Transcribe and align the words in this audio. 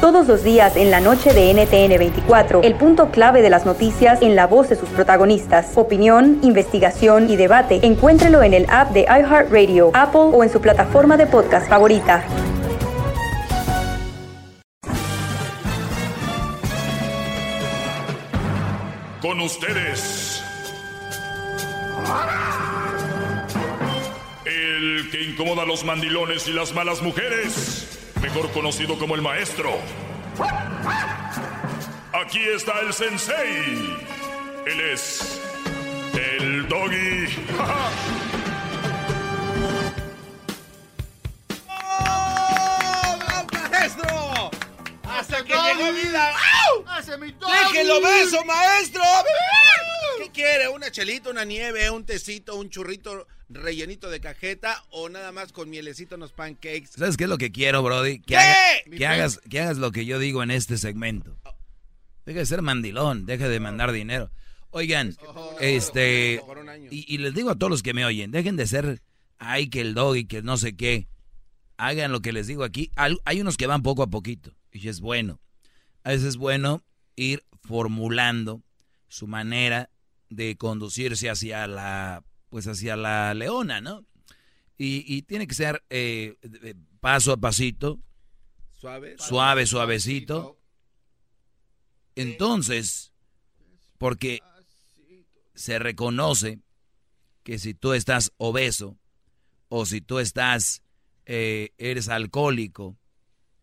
Todos 0.00 0.26
los 0.28 0.42
días 0.42 0.76
en 0.76 0.90
la 0.90 0.98
noche 0.98 1.34
de 1.34 1.52
NTN 1.52 1.98
24, 1.98 2.62
el 2.62 2.74
punto 2.74 3.10
clave 3.10 3.42
de 3.42 3.50
las 3.50 3.66
noticias 3.66 4.22
en 4.22 4.34
la 4.34 4.46
voz 4.46 4.70
de 4.70 4.76
sus 4.76 4.88
protagonistas. 4.88 5.72
Opinión, 5.76 6.38
investigación 6.42 7.28
y 7.28 7.36
debate. 7.36 7.80
Encuéntrelo 7.82 8.42
en 8.42 8.54
el 8.54 8.64
app 8.70 8.92
de 8.92 9.02
iHeartRadio, 9.02 9.90
Apple 9.92 10.30
o 10.32 10.42
en 10.42 10.48
su 10.48 10.58
plataforma 10.62 11.18
de 11.18 11.26
podcast 11.26 11.68
favorita. 11.68 12.24
Con 19.20 19.38
ustedes. 19.40 20.42
El 24.46 25.10
que 25.10 25.22
incomoda 25.24 25.64
a 25.64 25.66
los 25.66 25.84
mandilones 25.84 26.48
y 26.48 26.54
las 26.54 26.72
malas 26.72 27.02
mujeres. 27.02 28.09
Mejor 28.22 28.50
conocido 28.52 28.98
como 28.98 29.14
el 29.14 29.22
maestro. 29.22 29.78
Aquí 32.12 32.40
está 32.54 32.80
el 32.80 32.92
sensei. 32.92 33.98
Él 34.66 34.80
es. 34.92 35.40
El 36.12 36.68
doggy. 36.68 37.26
¡Maestro! 43.52 44.50
¡Hasta 45.04 45.44
que 45.44 45.54
Doggy. 45.54 45.68
llegó 45.78 45.92
vida! 45.92 46.32
¡Hace 46.88 47.16
mi 47.16 47.32
¡Déjelo 47.32 48.00
beso, 48.02 48.44
maestro! 48.44 49.02
¿Qué 50.18 50.30
quiere? 50.30 50.68
¿Una 50.68 50.90
chelita, 50.90 51.30
una 51.30 51.44
nieve, 51.44 51.88
un 51.90 52.04
tecito, 52.04 52.56
un 52.56 52.68
churrito 52.68 53.26
rellenito 53.50 54.08
de 54.10 54.20
cajeta 54.20 54.82
o 54.90 55.08
nada 55.08 55.32
más 55.32 55.52
con 55.52 55.68
mielecito 55.68 56.14
en 56.14 56.20
los 56.22 56.32
pancakes? 56.32 56.90
¿Sabes 56.96 57.16
qué 57.16 57.24
es 57.24 57.30
lo 57.30 57.36
que 57.38 57.50
quiero, 57.52 57.82
Brody? 57.82 58.20
Que, 58.20 58.36
que 58.96 59.06
hagas, 59.06 59.38
que 59.50 59.60
hagas 59.60 59.76
lo 59.78 59.90
que 59.92 60.06
yo 60.06 60.18
digo 60.18 60.42
en 60.42 60.50
este 60.50 60.78
segmento. 60.78 61.36
Deja 62.24 62.38
de 62.40 62.46
ser 62.46 62.62
mandilón, 62.62 63.26
deja 63.26 63.48
de 63.48 63.60
mandar 63.60 63.92
dinero. 63.92 64.30
Oigan, 64.70 65.16
este, 65.60 66.40
y, 66.90 67.12
y 67.12 67.18
les 67.18 67.34
digo 67.34 67.50
a 67.50 67.56
todos 67.56 67.70
los 67.70 67.82
que 67.82 67.92
me 67.94 68.04
oyen, 68.04 68.30
dejen 68.30 68.56
de 68.56 68.66
ser, 68.66 69.02
ay, 69.38 69.68
que 69.68 69.80
el 69.80 69.94
dog 69.94 70.16
y 70.16 70.26
que 70.26 70.42
no 70.42 70.56
sé 70.56 70.76
qué. 70.76 71.08
Hagan 71.76 72.12
lo 72.12 72.20
que 72.20 72.32
les 72.32 72.46
digo 72.46 72.62
aquí. 72.62 72.90
Al- 72.94 73.20
Hay 73.24 73.40
unos 73.40 73.56
que 73.56 73.66
van 73.66 73.82
poco 73.82 74.02
a 74.02 74.10
poquito, 74.10 74.54
y 74.70 74.86
es 74.88 75.00
bueno. 75.00 75.40
A 76.04 76.10
veces 76.10 76.28
es 76.28 76.36
bueno 76.36 76.84
ir 77.16 77.42
formulando 77.62 78.62
su 79.08 79.26
manera 79.26 79.90
de 80.28 80.56
conducirse 80.56 81.28
hacia 81.30 81.66
la, 81.66 82.22
pues 82.50 82.66
hacia 82.66 82.96
la 82.96 83.32
leona, 83.32 83.80
¿no? 83.80 84.04
Y, 84.76 85.04
y 85.06 85.22
tiene 85.22 85.46
que 85.46 85.54
ser 85.54 85.82
eh, 85.90 86.36
paso 87.00 87.32
a 87.32 87.36
pasito, 87.36 87.98
Suave. 88.72 89.16
suave, 89.18 89.66
suavecito. 89.66 90.58
Entonces, 92.14 93.12
porque 93.98 94.40
se 95.54 95.78
reconoce 95.78 96.60
que 97.42 97.58
si 97.58 97.74
tú 97.74 97.92
estás 97.92 98.32
obeso 98.36 98.98
o 99.68 99.86
si 99.86 100.00
tú 100.00 100.18
estás, 100.18 100.82
eh, 101.26 101.70
eres 101.78 102.08
alcohólico, 102.08 102.96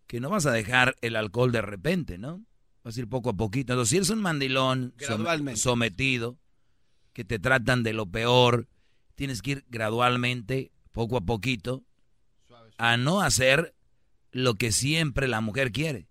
que 0.07 0.19
no 0.19 0.29
vas 0.29 0.45
a 0.45 0.51
dejar 0.51 0.95
el 1.01 1.15
alcohol 1.15 1.51
de 1.51 1.61
repente, 1.61 2.17
¿no? 2.17 2.45
Vas 2.83 2.95
a 2.95 2.99
ir 3.01 3.09
poco 3.09 3.31
a 3.31 3.33
poquito. 3.33 3.73
Entonces, 3.73 3.89
si 3.89 3.97
eres 3.97 4.09
un 4.09 4.21
mandilón 4.21 4.93
sometido, 5.55 6.37
que 7.11 7.25
te 7.25 7.39
tratan 7.39 7.83
de 7.83 7.93
lo 7.93 8.05
peor, 8.05 8.67
tienes 9.17 9.41
que 9.41 9.51
ir 9.51 9.66
gradualmente, 9.67 10.72
poco 10.91 11.17
a 11.17 11.22
poquito, 11.22 11.83
a 12.78 12.97
no 12.97 13.22
hacer 13.22 13.75
lo 14.31 14.55
que 14.55 14.72
siempre 14.72 15.28
la 15.28 15.41
mujer 15.41 15.72
quiere. 15.72 16.07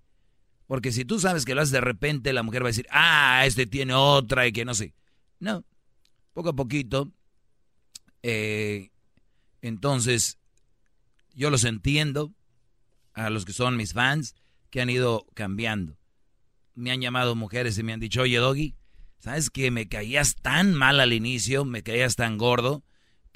Porque 0.67 0.91
si 0.91 1.05
tú 1.05 1.21
sabes 1.21 1.45
que 1.45 1.55
lo 1.55 1.62
haces 1.62 1.71
de 1.71 1.81
repente, 1.81 2.33
la 2.33 2.43
mujer 2.43 2.62
va 2.62 2.66
a 2.66 2.75
decir, 2.75 2.89
ah, 2.91 3.45
este 3.47 3.66
tiene 3.66 3.95
otra 3.95 4.49
y 4.49 4.53
que 4.53 4.65
no 4.65 4.75
sé. 4.75 4.93
No, 5.39 5.65
poco 6.34 6.50
a 6.50 6.56
poquito. 6.56 7.12
eh, 8.22 8.91
entonces, 9.62 10.39
yo 11.34 11.50
los 11.50 11.65
entiendo 11.65 12.34
a 13.15 13.31
los 13.31 13.45
que 13.45 13.53
son 13.53 13.77
mis 13.77 13.93
fans 13.93 14.34
que 14.71 14.81
han 14.81 14.91
ido 14.91 15.27
cambiando. 15.34 15.97
Me 16.75 16.91
han 16.91 17.00
llamado 17.00 17.37
mujeres 17.37 17.78
y 17.78 17.84
me 17.84 17.93
han 17.93 18.00
dicho, 18.00 18.22
oye, 18.22 18.39
Doggy, 18.39 18.75
¿sabes 19.19 19.49
que 19.49 19.71
me 19.71 19.89
caías 19.89 20.34
tan 20.34 20.75
mal 20.75 20.99
al 20.99 21.12
inicio, 21.12 21.65
me 21.65 21.83
caías 21.83 22.16
tan 22.16 22.37
gordo? 22.37 22.83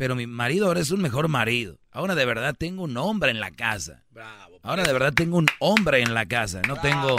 Pero 0.01 0.17
mi 0.17 0.27
marido 0.27 0.67
ahora 0.67 0.81
es 0.81 0.91
un 0.93 1.03
mejor 1.03 1.29
marido. 1.29 1.79
Ahora 1.91 2.15
de 2.15 2.25
verdad 2.25 2.55
tengo 2.59 2.85
un 2.85 2.97
hombre 2.97 3.31
en 3.33 3.39
la 3.39 3.51
casa. 3.51 4.03
Bravo. 4.09 4.59
Ahora 4.63 4.83
de 4.83 4.95
verdad 4.95 5.13
tengo 5.13 5.37
un 5.37 5.47
hombre 5.59 6.01
en 6.01 6.15
la 6.15 6.25
casa. 6.25 6.63
No 6.67 6.81
tengo 6.81 7.17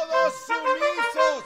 Todos 0.09 0.33
sumisos. 0.47 1.45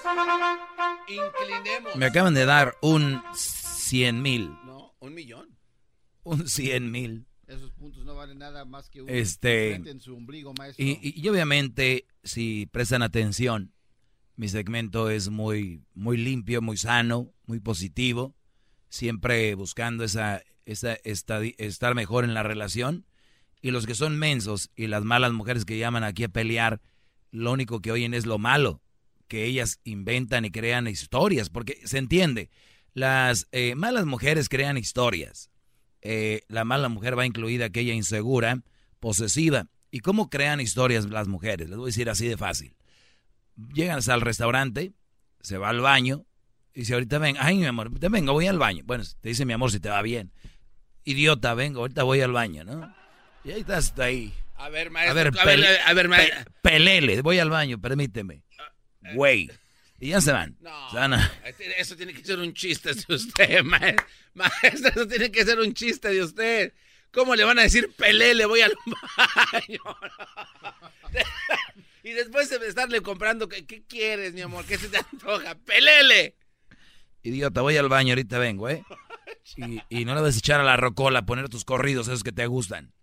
Inclinemos. 1.10 1.96
Me 1.98 2.06
acaban 2.06 2.34
de 2.34 2.46
dar 2.46 2.78
un 2.82 3.22
100 3.36 4.22
mil. 4.22 4.48
No, 4.66 4.96
un 5.00 5.14
millón. 5.14 5.58
Un 6.24 6.48
100 6.48 6.90
mil. 6.90 7.26
Esos 7.48 7.72
puntos 7.74 8.06
no 8.06 8.16
valen 8.16 8.38
nada 8.38 8.64
más 8.64 8.90
que 8.90 9.02
un 9.02 9.10
Este- 9.10 9.74
en 9.76 10.00
su 10.00 10.16
ombligo, 10.16 10.54
maestro. 10.58 10.86
Y, 10.86 10.92
y- 11.02 11.22
y 11.22 11.28
obviamente, 11.28 12.08
si 12.24 12.66
prestan 12.68 13.02
atención, 13.04 13.73
mi 14.36 14.48
segmento 14.48 15.10
es 15.10 15.30
muy, 15.30 15.84
muy 15.94 16.18
limpio, 16.18 16.62
muy 16.62 16.78
sano, 16.78 17.32
muy 17.46 17.60
positivo, 17.60 18.36
siempre 18.90 19.54
buscando 19.56 20.04
esa, 20.04 20.42
esa 20.66 20.94
estar 21.04 21.96
mejor 21.96 22.24
en 22.24 22.34
la 22.34 22.44
relación. 22.44 23.06
Y 23.62 23.72
los 23.72 23.86
que 23.86 23.96
son 23.96 24.18
mensos 24.18 24.72
y 24.76 24.88
las 24.88 25.04
malas 25.04 25.32
mujeres 25.32 25.66
que 25.66 25.78
llaman 25.78 26.04
aquí 26.04 26.24
a 26.26 26.30
pelear, 26.30 26.82
lo 27.32 27.52
único 27.52 27.82
que 27.82 27.92
oyen 27.92 28.14
es 28.14 28.26
lo 28.26 28.38
malo, 28.38 28.82
que 29.28 29.46
ellas 29.46 29.80
inventan 29.84 30.46
y 30.46 30.52
crean 30.52 30.88
historias, 30.88 31.50
porque 31.50 31.80
se 31.86 31.98
entiende, 31.98 32.50
las 32.94 33.48
eh, 33.52 33.76
malas 33.76 34.06
mujeres 34.06 34.50
crean 34.50 34.78
historias. 34.78 35.50
Eh, 36.02 36.42
la 36.50 36.66
mala 36.66 36.90
mujer 36.90 37.18
va 37.18 37.26
incluida 37.26 37.66
aquella 37.66 37.94
insegura, 37.94 38.62
posesiva. 39.00 39.68
¿Y 39.90 40.00
cómo 40.00 40.30
crean 40.30 40.60
historias 40.60 41.06
las 41.06 41.28
mujeres? 41.28 41.70
Les 41.70 41.78
voy 41.78 41.86
a 41.86 41.88
decir 41.88 42.10
así 42.10 42.28
de 42.28 42.38
fácil. 42.38 42.76
Llegan 43.74 44.00
al 44.08 44.22
restaurante, 44.22 44.94
se 45.42 45.58
va 45.58 45.70
al 45.70 45.80
baño, 45.82 46.26
y 46.74 46.80
dice, 46.82 46.94
ahorita 46.96 47.20
ven, 47.20 47.36
ay 47.40 47.58
mi 47.58 47.66
amor, 47.66 47.92
te 48.00 48.10
vengo, 48.10 48.34
voy 48.34 48.48
al 48.48 48.58
baño. 48.58 48.84
Bueno, 48.86 49.04
te 49.22 49.30
dice 49.30 49.46
mi 49.46 49.54
amor 49.54 49.72
si 49.72 49.80
te 49.80 49.90
va 49.90 50.02
bien. 50.02 50.32
Idiota, 51.04 51.54
vengo, 51.54 51.82
ahorita 51.82 52.04
voy 52.04 52.22
al 52.22 52.32
baño, 52.32 52.64
¿no? 52.64 52.96
Y 53.44 53.52
ahí 53.52 53.60
estás 53.62 53.94
ahí. 54.00 54.34
A 54.56 54.70
ver, 54.70 54.88
A 54.88 54.92
maestro. 54.92 55.16
ver, 55.16 55.40
A 55.40 55.46
ver, 55.46 55.80
a 55.86 55.94
ver, 55.94 56.08
maestro. 56.10 56.46
pe- 56.46 56.52
pelele, 56.62 57.22
voy 57.22 57.40
al 57.40 57.50
baño, 57.50 57.80
permíteme. 57.80 58.42
Güey. 59.14 59.52
Y 60.00 60.10
ya 60.10 60.22
se 60.22 60.32
van. 60.32 60.56
No, 60.62 60.90
Se 60.92 60.96
van 60.98 61.14
a- 61.14 61.32
este- 61.46 61.80
eso 61.80 61.96
tiene 61.96 62.14
que 62.14 62.24
ser 62.24 62.40
un 62.40 62.54
chiste 62.54 62.94
de 62.94 63.16
usted, 63.16 63.62
ma- 63.64 63.80
maestro. 64.34 64.90
Eso 64.96 65.08
tiene 65.08 65.32
que 65.32 65.44
ser 65.46 65.60
un 65.60 65.74
chiste 65.74 66.08
de 66.10 66.24
usted. 66.24 66.74
¿Cómo 67.12 67.36
le 67.36 67.44
van 67.44 67.60
a 67.60 67.64
decir 67.64 67.92
pelé, 67.96 68.34
le 68.34 68.46
voy 68.46 68.62
al 68.62 68.74
baño? 69.52 69.80
y 72.04 72.12
después 72.12 72.50
de 72.50 72.68
estarle 72.68 73.02
comprando, 73.02 73.48
¿qué, 73.48 73.66
qué 73.66 73.84
quieres, 73.84 74.34
mi 74.34 74.42
amor? 74.42 74.66
¿Qué 74.66 74.78
se 74.78 74.90
te 74.90 74.98
antoja? 74.98 75.56
¡Pelele! 75.56 76.36
Idiota, 77.24 77.62
voy 77.62 77.78
al 77.78 77.90
baño, 77.90 78.12
ahorita 78.12 78.38
vengo, 78.38 78.70
¿eh? 78.70 78.84
Y, 79.58 79.82
y 79.90 80.06
no 80.06 80.16
le 80.16 80.22
vas 80.22 80.36
a 80.36 80.38
echar 80.38 80.62
a 80.62 80.64
la 80.64 80.78
rocola 80.78 81.26
poner 81.26 81.50
tus 81.50 81.66
corridos, 81.66 82.08
esos 82.08 82.24
que 82.24 82.32
te 82.32 82.48
gustan. 82.48 82.94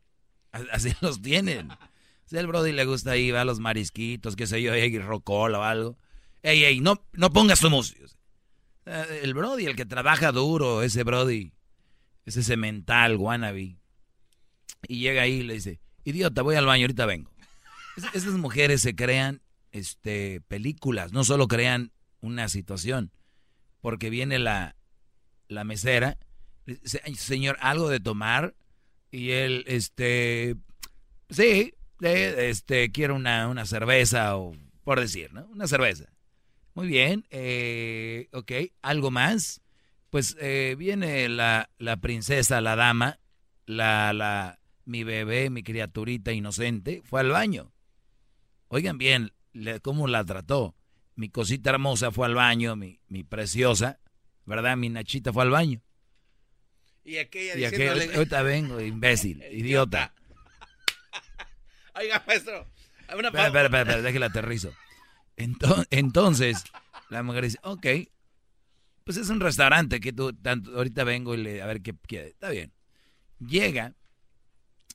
Así 0.73 0.93
los 1.01 1.21
tienen. 1.21 1.69
Si 2.25 2.37
el 2.37 2.47
Brody 2.47 2.73
le 2.73 2.85
gusta 2.85 3.13
ahí, 3.13 3.31
va 3.31 3.43
a 3.43 3.45
los 3.45 3.61
marisquitos, 3.61 4.37
qué 4.37 4.47
sé 4.47 4.63
yo, 4.63 4.75
y 4.75 4.99
rocola 4.99 5.59
o 5.59 5.63
algo. 5.63 5.99
Ey, 6.43 6.65
ey, 6.65 6.81
no, 6.81 7.07
no 7.13 7.31
pongas 7.33 7.61
tu 7.61 7.69
música. 7.71 8.05
Eh, 8.87 9.21
El 9.23 9.35
Brody, 9.35 9.67
el 9.67 9.77
que 9.77 9.85
trabaja 9.85 10.33
duro, 10.33 10.83
ese 10.83 11.03
Brody, 11.05 11.53
es 12.25 12.37
ese 12.37 12.57
mental, 12.57 13.17
wannabe. 13.17 13.77
Y 14.89 15.01
llega 15.01 15.23
ahí 15.23 15.41
y 15.41 15.43
le 15.43 15.55
dice, 15.55 15.81
idiota, 16.05 16.43
voy 16.43 16.57
al 16.57 16.67
baño, 16.67 16.85
ahorita 16.85 17.05
vengo. 17.07 17.31
Es- 17.97 18.15
esas 18.15 18.35
mujeres 18.35 18.81
se 18.83 18.95
crean 18.95 19.43
este, 19.73 20.41
películas, 20.49 21.13
no 21.13 21.23
solo 21.25 21.47
crean 21.49 21.93
una 22.21 22.49
situación. 22.49 23.13
Porque 23.81 24.11
viene 24.11 24.39
la, 24.39 24.77
la 25.49 25.65
mesera, 25.65 26.19
le 26.67 26.77
dice, 26.77 27.01
"Ay, 27.05 27.15
señor, 27.15 27.57
algo 27.61 27.89
de 27.89 28.01
tomar. 28.01 28.55
Y 29.11 29.31
él, 29.31 29.65
este, 29.67 30.57
sí, 31.31 31.75
este, 32.01 32.91
quiere 32.93 33.13
una, 33.13 33.49
una 33.49 33.67
cerveza 33.67 34.37
o, 34.37 34.55
por 34.85 35.01
decir, 35.01 35.33
¿no? 35.33 35.47
Una 35.47 35.67
cerveza. 35.67 36.05
Muy 36.75 36.87
bien, 36.87 37.27
eh, 37.31 38.29
ok, 38.33 38.53
¿algo 38.83 39.11
más? 39.11 39.61
Pues 40.11 40.37
eh, 40.41 40.77
viene 40.79 41.29
la, 41.29 41.71
la 41.79 41.97
princesa, 41.97 42.61
la 42.61 42.77
dama, 42.77 43.19
la, 43.67 44.13
la, 44.13 44.61
mi 44.85 45.03
bebé, 45.05 45.51
mi 45.51 45.63
criaturita 45.63 46.33
inocente, 46.33 47.03
fue 47.05 47.21
al 47.21 47.31
baño. 47.31 47.73
Oigan 48.73 48.99
bien, 48.99 49.33
le- 49.53 49.81
cómo 49.81 50.07
la 50.07 50.25
trató. 50.25 50.77
Mi 51.17 51.29
cosita 51.29 51.71
hermosa 51.71 52.13
fue 52.13 52.27
al 52.27 52.35
baño, 52.37 52.77
mi, 52.77 53.01
mi 53.09 53.25
preciosa, 53.25 53.99
¿verdad? 54.47 54.77
Mi 54.77 54.89
Nachita 54.89 55.33
fue 55.33 55.43
al 55.43 55.51
baño. 55.51 55.83
Y 57.05 57.17
aquella 57.17 57.55
Y 57.57 57.65
diciéndole... 57.65 58.15
ahorita 58.15 58.43
vengo, 58.43 58.81
imbécil, 58.81 59.43
idiota. 59.51 60.15
Oiga, 61.95 62.23
maestro. 62.27 62.67
Una 63.19 63.29
Espera, 63.29 63.47
espera, 63.49 63.65
espera, 63.65 63.81
espera, 63.83 64.03
déjela 64.03 64.27
aterrizo. 64.27 64.73
Entonces, 65.37 65.87
entonces, 65.91 66.65
la 67.09 67.23
mujer 67.25 67.45
dice, 67.45 67.59
ok, 67.65 67.87
pues 69.03 69.17
es 69.17 69.29
un 69.31 69.41
restaurante 69.41 69.99
que 69.99 70.13
tú, 70.13 70.33
tanto, 70.33 70.77
ahorita 70.77 71.03
vengo 71.03 71.35
y 71.35 71.39
le, 71.39 71.61
a 71.63 71.67
ver 71.67 71.83
qué 71.83 71.93
quiere. 72.07 72.29
Está 72.29 72.51
bien. 72.51 72.73
Llega, 73.41 73.95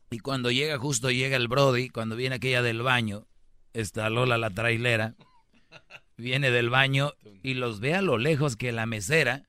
y 0.09 0.19
cuando 0.19 0.49
llega, 0.49 0.77
justo 0.77 1.11
llega 1.11 1.35
el 1.35 1.49
Brody, 1.49 1.89
cuando 1.89 2.15
viene 2.15 2.35
aquella 2.37 2.61
del 2.61 2.81
baño, 2.81 3.27
está 3.75 4.09
Lola 4.09 4.37
la 4.37 4.49
trailera, 4.49 5.15
viene 6.17 6.49
del 6.49 6.69
baño 6.69 7.13
y 7.43 7.55
los 7.55 7.79
ve 7.79 7.93
a 7.93 8.01
lo 8.01 8.17
lejos 8.17 8.55
que 8.55 8.71
la 8.71 8.85
mesera 8.85 9.43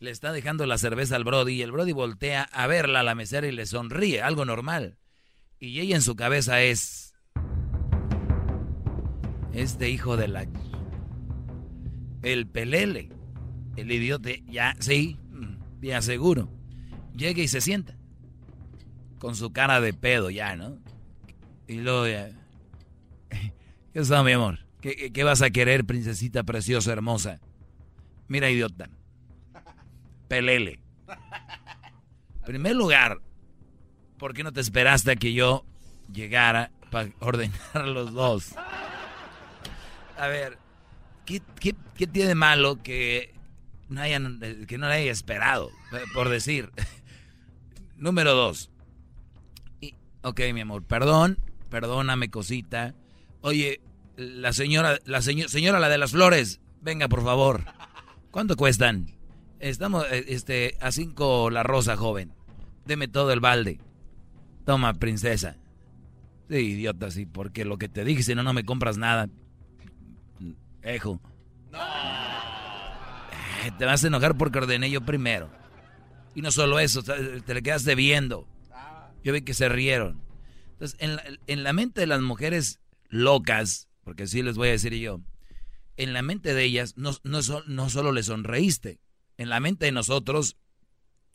le 0.00 0.10
está 0.10 0.32
dejando 0.32 0.66
la 0.66 0.78
cerveza 0.78 1.16
al 1.16 1.24
Brody 1.24 1.54
y 1.54 1.62
el 1.62 1.72
Brody 1.72 1.92
voltea 1.92 2.42
a 2.42 2.66
verla 2.66 3.00
a 3.00 3.04
la 3.04 3.14
mesera 3.14 3.46
y 3.46 3.52
le 3.52 3.66
sonríe, 3.66 4.22
algo 4.22 4.44
normal. 4.44 4.98
Y 5.58 5.78
ella 5.80 5.94
en 5.94 6.02
su 6.02 6.16
cabeza 6.16 6.62
es, 6.62 7.14
este 9.52 9.90
hijo 9.90 10.16
de 10.16 10.28
la... 10.28 10.46
El 12.22 12.46
pelele. 12.46 13.10
El 13.76 13.92
idiota, 13.92 14.30
ya, 14.46 14.74
sí, 14.80 15.18
ya 15.80 16.02
seguro. 16.02 16.50
Llega 17.14 17.42
y 17.42 17.48
se 17.48 17.60
sienta. 17.60 17.96
Con 19.18 19.36
su 19.36 19.52
cara 19.52 19.80
de 19.80 19.92
pedo 19.92 20.30
ya, 20.30 20.56
¿no? 20.56 20.78
Y 21.68 21.74
luego 21.74 22.08
ya... 22.08 22.39
¿Qué 23.92 23.98
está, 23.98 24.22
mi 24.22 24.32
amor? 24.32 24.60
¿Qué, 24.80 25.24
vas 25.24 25.42
a 25.42 25.50
querer, 25.50 25.84
princesita 25.84 26.44
preciosa, 26.44 26.92
hermosa? 26.92 27.40
Mira, 28.28 28.48
idiota. 28.48 28.88
Pelele. 30.28 30.80
primer 32.46 32.76
lugar, 32.76 33.18
¿por 34.16 34.32
qué 34.32 34.44
no 34.44 34.52
te 34.52 34.60
esperaste 34.60 35.10
a 35.10 35.16
que 35.16 35.32
yo 35.32 35.66
llegara 36.12 36.70
para 36.90 37.10
ordenar 37.18 37.88
los 37.88 38.12
dos? 38.12 38.54
A 40.16 40.28
ver, 40.28 40.56
¿qué, 41.26 41.42
tiene 42.06 42.36
malo 42.36 42.80
que 42.82 43.34
no, 43.88 44.02
hayan, 44.02 44.38
que 44.68 44.78
no 44.78 44.86
haya 44.86 45.10
esperado? 45.10 45.70
Por 46.14 46.28
decir. 46.28 46.70
Número 47.96 48.34
dos. 48.34 48.70
Y, 49.80 49.96
ok, 50.22 50.40
mi 50.54 50.60
amor, 50.60 50.84
perdón, 50.84 51.38
perdóname, 51.68 52.30
cosita. 52.30 52.94
Oye, 53.42 53.80
la 54.16 54.52
señora, 54.52 54.98
la 55.04 55.22
seño- 55.22 55.48
señora, 55.48 55.78
la 55.80 55.88
de 55.88 55.98
las 55.98 56.12
flores, 56.12 56.60
venga, 56.82 57.08
por 57.08 57.22
favor. 57.24 57.64
¿Cuánto 58.30 58.56
cuestan? 58.56 59.06
Estamos, 59.58 60.04
eh, 60.10 60.24
este, 60.28 60.76
a 60.80 60.92
cinco 60.92 61.50
la 61.50 61.62
rosa, 61.62 61.96
joven. 61.96 62.32
Deme 62.86 63.08
todo 63.08 63.32
el 63.32 63.40
balde. 63.40 63.80
Toma, 64.64 64.94
princesa. 64.94 65.56
Sí, 66.48 66.56
idiota, 66.56 67.10
sí, 67.10 67.26
porque 67.26 67.64
lo 67.64 67.78
que 67.78 67.88
te 67.88 68.04
dije, 68.04 68.22
si 68.22 68.34
no, 68.34 68.42
no 68.42 68.52
me 68.52 68.64
compras 68.64 68.96
nada. 68.98 69.28
Ejo. 70.82 71.20
Eh, 73.64 73.70
Te 73.78 73.84
vas 73.84 74.02
a 74.04 74.06
enojar 74.06 74.36
porque 74.36 74.58
ordené 74.58 74.90
yo 74.90 75.00
primero. 75.02 75.50
Y 76.34 76.42
no 76.42 76.50
solo 76.50 76.78
eso, 76.78 77.02
te 77.02 77.40
te 77.42 77.54
le 77.54 77.62
quedaste 77.62 77.94
viendo. 77.94 78.46
Yo 79.22 79.32
vi 79.32 79.42
que 79.42 79.52
se 79.54 79.68
rieron. 79.68 80.22
Entonces, 80.72 80.96
en 81.00 81.16
la, 81.16 81.22
en 81.46 81.62
la 81.62 81.72
mente 81.74 82.00
de 82.00 82.06
las 82.06 82.20
mujeres 82.22 82.80
locas, 83.10 83.88
porque 84.02 84.22
así 84.22 84.42
les 84.42 84.56
voy 84.56 84.68
a 84.68 84.72
decir 84.72 84.94
yo, 84.94 85.20
en 85.96 86.12
la 86.14 86.22
mente 86.22 86.54
de 86.54 86.64
ellas 86.64 86.96
no, 86.96 87.12
no, 87.22 87.40
no 87.66 87.90
solo 87.90 88.12
le 88.12 88.22
sonreíste, 88.22 89.00
en 89.36 89.48
la 89.50 89.60
mente 89.60 89.86
de 89.86 89.92
nosotros, 89.92 90.56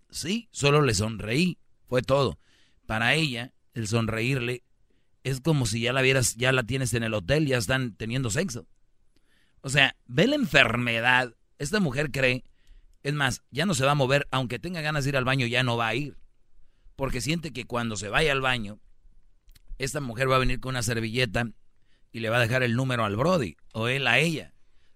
sí, 0.10 0.50
solo 0.52 0.82
le 0.82 0.94
sonreí, 0.94 1.60
fue 1.88 2.02
todo. 2.02 2.40
Para 2.86 3.14
ella, 3.16 3.54
el 3.74 3.88
sonreírle 3.88 4.64
es 5.24 5.42
como 5.42 5.66
si 5.66 5.82
ya 5.82 5.94
la 5.94 6.02
vieras, 6.02 6.36
ya 6.36 6.52
la 6.52 6.64
tienes 6.64 6.94
en 6.94 7.04
el 7.04 7.14
hotel, 7.14 7.48
ya 7.48 7.58
están 7.58 7.96
teniendo 7.96 8.30
sexo. 8.30 8.68
O 9.62 9.70
sea, 9.70 9.96
ve 10.06 10.28
la 10.28 10.36
enfermedad. 10.36 11.36
Esta 11.58 11.80
mujer 11.80 12.12
cree, 12.12 12.44
es 13.02 13.14
más, 13.14 13.42
ya 13.50 13.66
no 13.66 13.74
se 13.74 13.86
va 13.86 13.92
a 13.92 13.96
mover, 13.96 14.28
aunque 14.30 14.60
tenga 14.60 14.82
ganas 14.82 15.04
de 15.04 15.10
ir 15.10 15.18
al 15.18 15.26
baño, 15.26 15.48
ya 15.48 15.64
no 15.64 15.78
va 15.78 15.88
a 15.88 15.96
ir. 15.96 16.18
Porque 16.96 17.22
siente 17.22 17.52
que 17.54 17.66
cuando 17.66 17.96
se 17.96 18.10
vaya 18.10 18.32
al 18.32 18.42
baño, 18.42 18.80
esta 19.80 20.00
mujer 20.00 20.30
va 20.30 20.36
a 20.36 20.40
venir 20.40 20.60
con 20.60 20.72
una 20.72 20.84
servilleta 20.84 21.50
y 22.16 22.22
le 22.22 22.30
va 22.30 22.38
a 22.38 22.40
dejar 22.40 22.64
el 22.64 22.78
número 22.78 23.04
al 23.04 23.18
Brody 23.18 23.58
o 23.74 23.90
él 23.90 24.08
a 24.08 24.20
ella. 24.20 24.54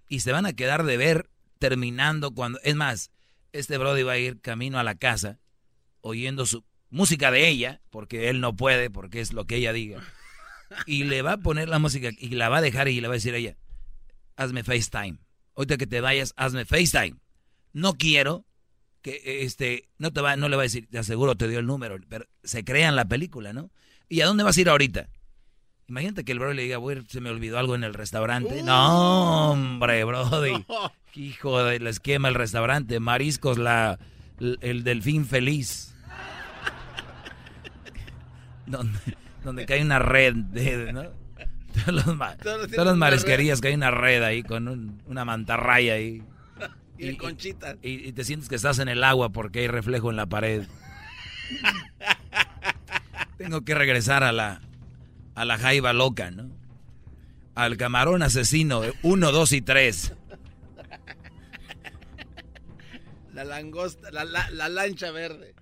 Y 0.07 0.21
se 0.21 0.31
van 0.31 0.45
a 0.45 0.53
quedar 0.53 0.85
de 0.85 0.95
ver 0.95 1.29
terminando 1.57 2.31
cuando... 2.33 2.61
Es 2.63 2.75
más, 2.75 3.11
este 3.51 3.77
Brody 3.77 4.03
va 4.03 4.13
a 4.13 4.17
ir 4.17 4.39
camino 4.39 4.79
a 4.79 4.83
la 4.83 4.95
casa 4.95 5.37
oyendo 5.99 6.45
su 6.45 6.63
música 6.89 7.29
de 7.29 7.49
ella, 7.49 7.81
porque 7.89 8.29
él 8.29 8.39
no 8.39 8.55
puede, 8.55 8.89
porque 8.89 9.19
es 9.19 9.33
lo 9.33 9.43
que 9.43 9.57
ella 9.57 9.73
diga. 9.73 10.01
Y 10.85 11.03
le 11.03 11.21
va 11.21 11.33
a 11.33 11.37
poner 11.39 11.67
la 11.67 11.77
música 11.77 12.09
y 12.17 12.29
la 12.29 12.47
va 12.47 12.59
a 12.59 12.61
dejar 12.61 12.87
y 12.87 13.01
le 13.01 13.09
va 13.09 13.15
a 13.15 13.17
decir 13.17 13.33
a 13.33 13.37
ella, 13.37 13.57
hazme 14.37 14.63
FaceTime. 14.63 15.19
Ahorita 15.57 15.75
que 15.75 15.87
te 15.87 15.99
vayas, 15.99 16.33
hazme 16.37 16.63
FaceTime. 16.63 17.17
No 17.73 17.95
quiero 17.95 18.45
que 19.01 19.43
este 19.43 19.89
no 19.97 20.13
te 20.13 20.21
va 20.21 20.37
no 20.37 20.47
le 20.47 20.55
va 20.55 20.61
a 20.61 20.71
decir, 20.71 20.87
te 20.89 20.99
aseguro 20.99 21.35
te 21.35 21.49
dio 21.49 21.59
el 21.59 21.65
número, 21.65 21.97
pero 22.07 22.27
se 22.45 22.63
crea 22.63 22.87
en 22.87 22.95
la 22.95 23.09
película, 23.09 23.51
¿no? 23.51 23.71
¿Y 24.07 24.21
a 24.21 24.25
dónde 24.25 24.45
vas 24.45 24.55
a 24.55 24.61
ir 24.61 24.69
ahorita? 24.69 25.09
Imagínate 25.89 26.23
que 26.23 26.31
el 26.31 26.39
bro 26.39 26.53
le 26.53 26.61
diga, 26.63 26.77
"Güey, 26.77 27.03
se 27.07 27.19
me 27.19 27.29
olvidó 27.29 27.57
algo 27.59 27.75
en 27.75 27.83
el 27.83 27.93
restaurante." 27.93 28.63
No, 28.63 29.51
hombre, 29.51 30.03
brody. 30.03 30.65
Hijo 31.15 31.63
del 31.63 31.87
esquema 31.87 32.27
el 32.29 32.35
restaurante, 32.35 32.99
mariscos 32.99 33.57
la 33.57 33.99
el, 34.39 34.57
el 34.61 34.83
delfín 34.83 35.25
feliz. 35.25 35.95
donde, 38.67 38.99
donde 39.43 39.65
cae 39.65 39.81
una 39.81 39.99
red 39.99 40.35
de, 40.35 40.93
¿no? 40.93 41.03
Todos 41.85 42.05
los 42.05 42.15
ma- 42.15 42.35
Todos 42.37 42.57
tienen 42.61 42.71
todas 42.75 42.87
las 42.87 42.97
marisquerías 42.97 43.61
que 43.61 43.69
hay 43.69 43.73
una 43.75 43.91
red 43.91 44.23
ahí 44.23 44.43
con 44.43 44.67
un- 44.67 45.01
una 45.07 45.25
mantarraya 45.25 45.93
ahí. 45.93 46.23
Y, 47.01 47.15
conchita. 47.15 47.77
Y, 47.81 48.09
y 48.09 48.11
te 48.11 48.25
sientes 48.25 48.49
que 48.49 48.55
estás 48.55 48.77
en 48.79 48.89
el 48.89 49.05
agua 49.05 49.29
porque 49.29 49.59
hay 49.59 49.67
reflejo 49.69 50.09
en 50.09 50.17
la 50.17 50.25
pared. 50.25 50.67
Tengo 53.37 53.61
que 53.61 53.73
regresar 53.73 54.21
a 54.23 54.33
la 54.33 54.59
a 55.39 55.45
la 55.45 55.57
jaiba 55.57 55.93
loca, 55.93 56.31
¿no? 56.31 56.49
Al 57.55 57.77
camarón 57.77 58.23
asesino, 58.23 58.81
uno, 59.03 59.31
dos 59.31 59.53
y 59.53 59.61
tres. 59.61 60.13
La 63.33 63.43
langosta, 63.45 64.11
la, 64.11 64.25
la- 64.25 64.49
la 64.51 64.67
lancha 64.69 65.11
verde. 65.11 65.55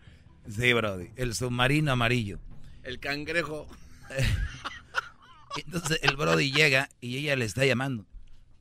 Sí, 0.50 0.74
Brody. 0.74 1.10
El 1.15 1.36
submarino 1.36 1.91
amarillo. 1.91 2.39
El 2.84 3.00
cangrejo. 3.00 3.67
Entonces 5.65 6.00
el 6.01 6.15
Brody 6.15 6.51
llega 6.51 6.89
y 7.01 7.17
ella 7.17 7.36
le 7.36 7.46
está 7.46 7.65
llamando. 7.65 8.05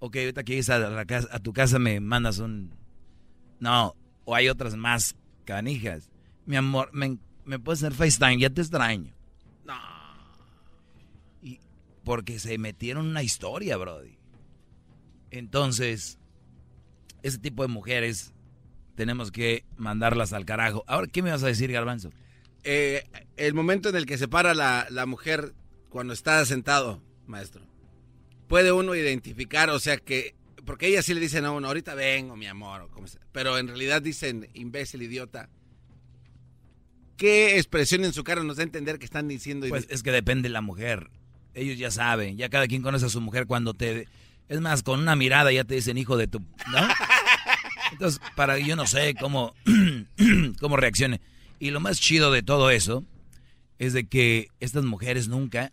Ok, 0.00 0.16
ahorita 0.16 0.44
que 0.44 0.52
llegues 0.52 0.68
a, 0.70 0.78
la 0.78 1.04
casa, 1.06 1.28
a 1.30 1.38
tu 1.38 1.52
casa 1.52 1.78
me 1.78 2.00
mandas 2.00 2.38
un... 2.38 2.74
No, 3.60 3.94
o 4.24 4.34
hay 4.34 4.48
otras 4.48 4.76
más 4.76 5.16
canijas. 5.46 6.10
Mi 6.44 6.56
amor, 6.56 6.90
me, 6.92 7.18
me 7.44 7.58
puedes 7.58 7.82
hacer 7.82 7.94
FaceTime, 7.94 8.38
ya 8.38 8.50
te 8.50 8.60
extraño. 8.60 9.14
Porque 12.06 12.38
se 12.38 12.56
metieron 12.56 13.08
una 13.08 13.24
historia, 13.24 13.76
Brody. 13.76 14.16
Entonces, 15.32 16.20
ese 17.24 17.38
tipo 17.38 17.62
de 17.62 17.68
mujeres 17.68 18.32
tenemos 18.94 19.32
que 19.32 19.64
mandarlas 19.76 20.32
al 20.32 20.44
carajo. 20.44 20.84
Ahora, 20.86 21.08
¿qué 21.08 21.20
me 21.20 21.32
vas 21.32 21.42
a 21.42 21.48
decir, 21.48 21.72
Garbanzo? 21.72 22.12
Eh, 22.62 23.02
el 23.36 23.54
momento 23.54 23.88
en 23.88 23.96
el 23.96 24.06
que 24.06 24.18
se 24.18 24.28
para 24.28 24.54
la, 24.54 24.86
la 24.88 25.04
mujer 25.04 25.52
cuando 25.88 26.12
está 26.12 26.44
sentado, 26.44 27.02
maestro. 27.26 27.66
Puede 28.46 28.70
uno 28.70 28.94
identificar, 28.94 29.68
o 29.70 29.80
sea 29.80 29.96
que, 29.96 30.36
porque 30.64 30.86
ellas 30.86 31.06
sí 31.06 31.12
le 31.12 31.18
dicen 31.18 31.44
a 31.44 31.50
uno, 31.50 31.66
ahorita 31.66 31.96
vengo, 31.96 32.36
mi 32.36 32.46
amor, 32.46 32.88
pero 33.32 33.58
en 33.58 33.66
realidad 33.66 34.00
dicen 34.00 34.48
imbécil, 34.54 35.02
idiota. 35.02 35.50
¿Qué 37.16 37.56
expresión 37.56 38.04
en 38.04 38.12
su 38.12 38.22
cara 38.22 38.44
nos 38.44 38.58
da 38.58 38.62
a 38.62 38.64
entender 38.64 39.00
que 39.00 39.06
están 39.06 39.26
diciendo 39.26 39.66
Pues 39.68 39.88
es 39.90 40.04
que 40.04 40.12
depende 40.12 40.48
de 40.48 40.52
la 40.52 40.60
mujer. 40.60 41.10
Ellos 41.56 41.78
ya 41.78 41.90
saben, 41.90 42.36
ya 42.36 42.48
cada 42.50 42.66
quien 42.68 42.82
conoce 42.82 43.06
a 43.06 43.08
su 43.08 43.20
mujer 43.20 43.46
cuando 43.46 43.72
te... 43.72 44.06
Es 44.48 44.60
más, 44.60 44.82
con 44.82 45.00
una 45.00 45.16
mirada 45.16 45.50
ya 45.50 45.64
te 45.64 45.74
dicen 45.74 45.96
hijo 45.98 46.16
de 46.18 46.28
tu... 46.28 46.38
¿No? 46.38 46.78
Entonces, 47.92 48.20
para 48.36 48.58
yo 48.58 48.76
no 48.76 48.86
sé 48.86 49.14
cómo, 49.18 49.54
cómo 50.60 50.76
reaccione. 50.76 51.20
Y 51.58 51.70
lo 51.70 51.80
más 51.80 51.98
chido 51.98 52.30
de 52.30 52.42
todo 52.42 52.68
eso 52.70 53.04
es 53.78 53.92
de 53.94 54.06
que 54.06 54.48
estas 54.60 54.84
mujeres 54.84 55.28
nunca 55.28 55.72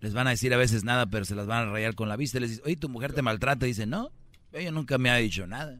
les 0.00 0.12
van 0.12 0.26
a 0.26 0.30
decir 0.30 0.52
a 0.52 0.58
veces 0.58 0.84
nada, 0.84 1.06
pero 1.06 1.24
se 1.24 1.34
las 1.34 1.46
van 1.46 1.68
a 1.68 1.72
rayar 1.72 1.94
con 1.94 2.08
la 2.10 2.16
vista. 2.16 2.36
Y 2.36 2.42
les 2.42 2.50
dice, 2.50 2.62
oye, 2.66 2.76
tu 2.76 2.90
mujer 2.90 3.14
te 3.14 3.22
maltrata. 3.22 3.64
Y 3.64 3.70
dice, 3.70 3.86
no, 3.86 4.10
ella 4.52 4.70
nunca 4.70 4.98
me 4.98 5.10
ha 5.10 5.16
dicho 5.16 5.46
nada. 5.46 5.78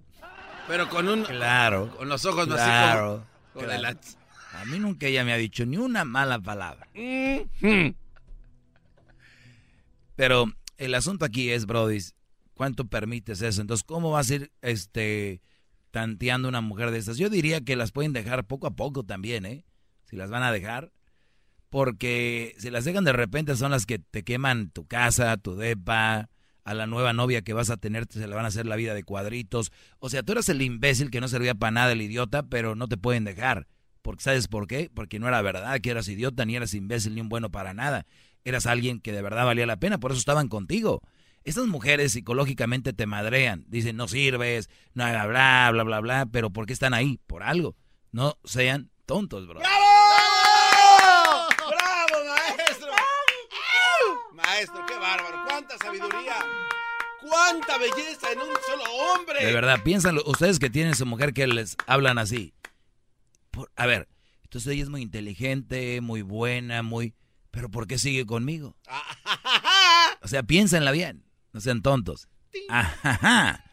Pero 0.66 0.88
con 0.88 1.06
un. 1.06 1.24
Claro. 1.24 1.94
Con 1.96 2.08
los 2.08 2.24
ojos 2.24 2.46
así 2.48 2.54
Claro. 2.54 3.26
como. 3.52 3.66
con 3.66 3.76
claro. 3.76 3.98
el- 4.00 4.58
A 4.58 4.64
mí 4.64 4.78
nunca 4.78 5.06
ella 5.06 5.22
me 5.24 5.34
ha 5.34 5.36
dicho 5.36 5.66
ni 5.66 5.76
una 5.76 6.06
mala 6.06 6.38
palabra. 6.38 6.88
Mm. 6.94 7.88
Pero 10.16 10.47
el 10.76 10.94
asunto 10.94 11.25
aquí 11.25 11.50
es, 11.50 11.66
Brody, 11.66 11.99
¿cuánto 12.54 12.87
permites 12.87 13.42
eso? 13.42 13.61
Entonces, 13.61 13.85
¿cómo 13.85 14.11
vas 14.11 14.30
a 14.30 14.35
ir 14.35 14.52
este, 14.62 15.42
tanteando 15.90 16.49
una 16.49 16.61
mujer 16.61 16.90
de 16.90 16.99
estas? 16.99 17.18
Yo 17.18 17.28
diría 17.30 17.61
que 17.61 17.76
las 17.76 17.92
pueden 17.92 18.12
dejar 18.12 18.47
poco 18.47 18.66
a 18.66 18.76
poco 18.76 19.04
también, 19.04 19.47
¿eh? 19.47 19.64
Si 20.04 20.16
las 20.16 20.30
van 20.30 20.42
a 20.42 20.52
dejar. 20.52 20.92
Porque 21.71 22.54
si 22.59 22.71
las 22.71 22.85
dejan 22.85 23.04
de 23.04 23.12
repente 23.12 23.56
son 23.56 23.73
las 23.73 23.85
que 23.85 23.99
te 23.99 24.23
queman 24.23 24.71
tu 24.71 24.87
casa, 24.87 25.37
tu 25.37 25.56
depa, 25.56 26.30
a 26.64 26.73
la 26.75 26.87
nueva 26.87 27.12
novia 27.12 27.42
que 27.42 27.52
vas 27.52 27.71
a 27.71 27.76
tener 27.76 28.06
se 28.09 28.26
le 28.26 28.35
van 28.35 28.47
a 28.47 28.49
hacer 28.49 28.66
la 28.66 28.76
vida 28.76 28.94
de 28.94 29.04
cuadritos. 29.04 29.71
O 29.99 30.09
sea, 30.09 30.23
tú 30.23 30.33
eras 30.33 30.49
el 30.49 30.62
imbécil 30.62 31.11
que 31.11 31.21
no 31.21 31.28
servía 31.28 31.54
para 31.54 31.71
nada, 31.71 31.92
el 31.92 32.02
idiota, 32.02 32.42
pero 32.44 32.75
no 32.75 32.88
te 32.88 32.97
pueden 32.97 33.25
dejar. 33.25 33.66
Porque, 34.02 34.23
¿Sabes 34.23 34.49
por 34.49 34.66
qué? 34.66 34.90
Porque 34.92 35.18
no 35.18 35.28
era 35.28 35.40
verdad 35.42 35.80
que 35.80 35.90
eras 35.90 36.09
idiota, 36.09 36.44
ni 36.44 36.56
eras 36.56 36.75
imbécil, 36.75 37.14
ni 37.14 37.21
un 37.21 37.28
bueno 37.28 37.50
para 37.50 37.75
nada. 37.75 38.06
Eras 38.44 38.66
alguien 38.66 39.00
que 39.00 39.12
de 39.12 39.22
verdad 39.22 39.46
valía 39.46 39.66
la 39.66 39.78
pena, 39.78 39.98
por 39.98 40.10
eso 40.12 40.18
estaban 40.18 40.48
contigo. 40.48 41.00
Estas 41.44 41.66
mujeres 41.66 42.12
psicológicamente 42.12 42.92
te 42.92 43.06
madrean, 43.06 43.64
dicen 43.68 43.96
no 43.96 44.08
sirves, 44.08 44.68
no 44.94 45.04
bla 45.04 45.26
bla 45.26 45.70
bla 45.72 45.82
bla 45.82 46.00
bla, 46.00 46.26
pero 46.26 46.50
¿por 46.50 46.66
qué 46.66 46.72
están 46.72 46.94
ahí? 46.94 47.18
Por 47.26 47.42
algo. 47.42 47.76
No 48.12 48.38
sean 48.44 48.90
tontos, 49.06 49.46
bro. 49.46 49.60
¡Bravo! 49.60 51.48
¡Bravo, 51.68 52.24
maestro! 52.28 52.88
Maestro, 54.32 54.86
qué 54.86 54.94
bárbaro. 54.98 55.44
¡Cuánta 55.46 55.78
sabiduría! 55.78 56.36
¡Cuánta 57.20 57.78
belleza 57.78 58.32
en 58.32 58.38
un 58.38 58.54
solo 58.66 58.84
hombre! 58.84 59.44
De 59.44 59.52
verdad, 59.52 59.82
piénsenlo, 59.82 60.22
ustedes 60.26 60.58
que 60.58 60.70
tienen 60.70 60.94
su 60.94 61.06
mujer 61.06 61.32
que 61.32 61.46
les 61.46 61.76
hablan 61.86 62.18
así. 62.18 62.52
Por- 63.50 63.70
a 63.76 63.86
ver, 63.86 64.08
entonces 64.42 64.72
ella 64.72 64.82
es 64.82 64.88
muy 64.90 65.02
inteligente, 65.02 66.00
muy 66.00 66.22
buena, 66.22 66.82
muy... 66.82 67.14
Pero 67.54 67.70
¿por 67.70 67.87
qué 67.87 67.99
sigue 67.99 68.26
conmigo? 68.26 68.76
O 70.20 70.26
sea, 70.28 70.42
piénsenla 70.42 70.90
bien, 70.90 71.25
no 71.52 71.61
sean 71.61 71.82
tontos. 71.82 72.28
Ajá. 72.68 73.64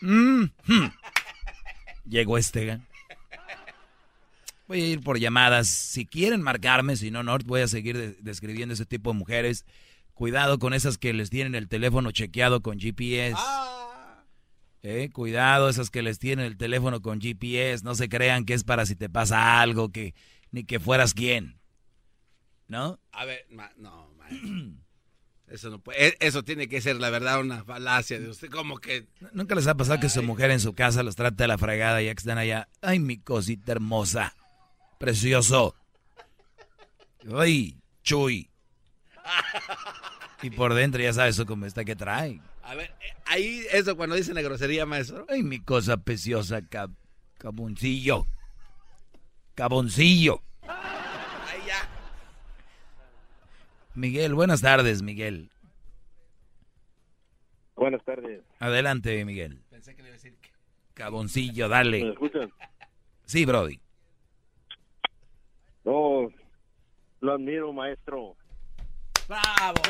Mm, 0.00 0.44
hmm. 0.66 0.92
Llegó 2.04 2.38
este. 2.38 2.80
Voy 4.68 4.82
a 4.82 4.86
ir 4.86 5.00
por 5.00 5.18
llamadas. 5.18 5.66
Si 5.68 6.06
quieren 6.06 6.42
marcarme, 6.42 6.96
si 6.96 7.10
no, 7.10 7.22
no, 7.24 7.36
voy 7.38 7.62
a 7.62 7.68
seguir 7.68 7.96
de- 7.98 8.16
describiendo 8.20 8.74
ese 8.74 8.86
tipo 8.86 9.12
de 9.12 9.18
mujeres. 9.18 9.64
Cuidado 10.14 10.58
con 10.58 10.72
esas 10.72 10.96
que 10.96 11.12
les 11.12 11.30
tienen 11.30 11.54
el 11.56 11.68
teléfono 11.68 12.12
chequeado 12.12 12.62
con 12.62 12.78
GPS. 12.78 13.34
Ah. 13.36 14.24
Eh, 14.82 15.10
cuidado, 15.12 15.68
esas 15.68 15.90
que 15.90 16.02
les 16.02 16.20
tienen 16.20 16.46
el 16.46 16.56
teléfono 16.56 17.02
con 17.02 17.20
GPS, 17.20 17.82
no 17.84 17.96
se 17.96 18.08
crean 18.08 18.44
que 18.44 18.54
es 18.54 18.62
para 18.62 18.86
si 18.86 18.94
te 18.94 19.08
pasa 19.08 19.60
algo, 19.60 19.90
que 19.90 20.14
ni 20.52 20.62
que 20.64 20.78
fueras 20.78 21.14
quien. 21.14 21.58
¿No? 22.68 23.00
A 23.12 23.24
ver, 23.24 23.46
ma- 23.50 23.72
no. 23.76 24.08
Eso 25.48 25.70
no 25.70 25.78
puede. 25.80 26.08
e- 26.08 26.16
Eso 26.20 26.44
tiene 26.44 26.68
que 26.68 26.82
ser, 26.82 26.96
la 26.96 27.08
verdad, 27.08 27.40
una 27.40 27.64
falacia 27.64 28.20
de 28.20 28.28
usted. 28.28 28.50
Como 28.50 28.78
que. 28.78 29.08
¿Nunca 29.32 29.54
les 29.54 29.66
ha 29.66 29.74
pasado 29.74 29.98
que 29.98 30.10
su 30.10 30.22
mujer 30.22 30.50
en 30.50 30.60
su 30.60 30.74
casa 30.74 31.02
los 31.02 31.16
trata 31.16 31.44
de 31.44 31.48
la 31.48 31.56
fregada 31.58 32.02
ya 32.02 32.14
que 32.14 32.18
están 32.20 32.36
allá? 32.38 32.68
Ay, 32.82 32.98
mi 32.98 33.16
cosita 33.18 33.72
hermosa, 33.72 34.34
precioso. 34.98 35.74
Ay, 37.34 37.80
chuy. 38.02 38.50
Y 40.42 40.50
por 40.50 40.74
dentro 40.74 41.02
ya 41.02 41.12
sabes 41.14 41.34
eso 41.36 41.46
como 41.46 41.64
está 41.64 41.84
que 41.84 41.96
trae. 41.96 42.40
A 42.62 42.74
ver, 42.74 42.94
eh, 43.00 43.14
ahí, 43.26 43.64
eso 43.72 43.96
cuando 43.96 44.14
dicen 44.16 44.34
la 44.34 44.42
grosería, 44.42 44.84
maestro. 44.84 45.24
Ay, 45.30 45.42
mi 45.42 45.60
cosa 45.60 45.96
preciosa, 45.96 46.60
cab- 46.60 46.94
caboncillo. 47.38 48.26
Caboncillo. 49.54 50.42
Ahí 50.62 51.60
ya. 51.66 51.88
Miguel, 53.94 54.34
buenas 54.34 54.60
tardes, 54.60 55.02
Miguel. 55.02 55.50
Buenas 57.74 58.04
tardes. 58.04 58.42
Adelante, 58.58 59.24
Miguel. 59.24 59.60
Pensé 59.70 59.94
que 59.94 60.02
le 60.02 60.08
iba 60.08 60.14
a 60.14 60.18
decir 60.18 60.34
que. 60.40 60.50
Caboncillo, 60.94 61.68
¿Me 61.68 61.74
dale. 61.74 62.10
escuchan? 62.10 62.52
Sí, 63.24 63.44
Brody. 63.44 63.80
No, 65.84 66.28
lo 67.20 67.32
admiro, 67.32 67.72
maestro. 67.72 68.36
¡Bravo! 69.28 69.80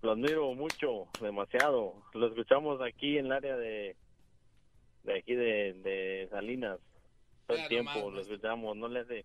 Lo 0.00 0.12
admiro 0.12 0.54
mucho, 0.54 1.08
demasiado. 1.20 1.94
Lo 2.14 2.28
escuchamos 2.28 2.80
aquí 2.80 3.18
en 3.18 3.26
el 3.26 3.32
área 3.32 3.56
de, 3.56 3.96
de 5.02 5.18
aquí 5.18 5.34
de, 5.34 5.74
de 5.82 6.28
Salinas. 6.30 6.78
Todo 7.46 7.58
el 7.58 7.68
tiempo 7.68 7.92
nomás, 7.98 8.14
lo 8.14 8.20
escuchamos, 8.20 8.76
no 8.76 8.88
le 8.88 9.00
hace. 9.00 9.24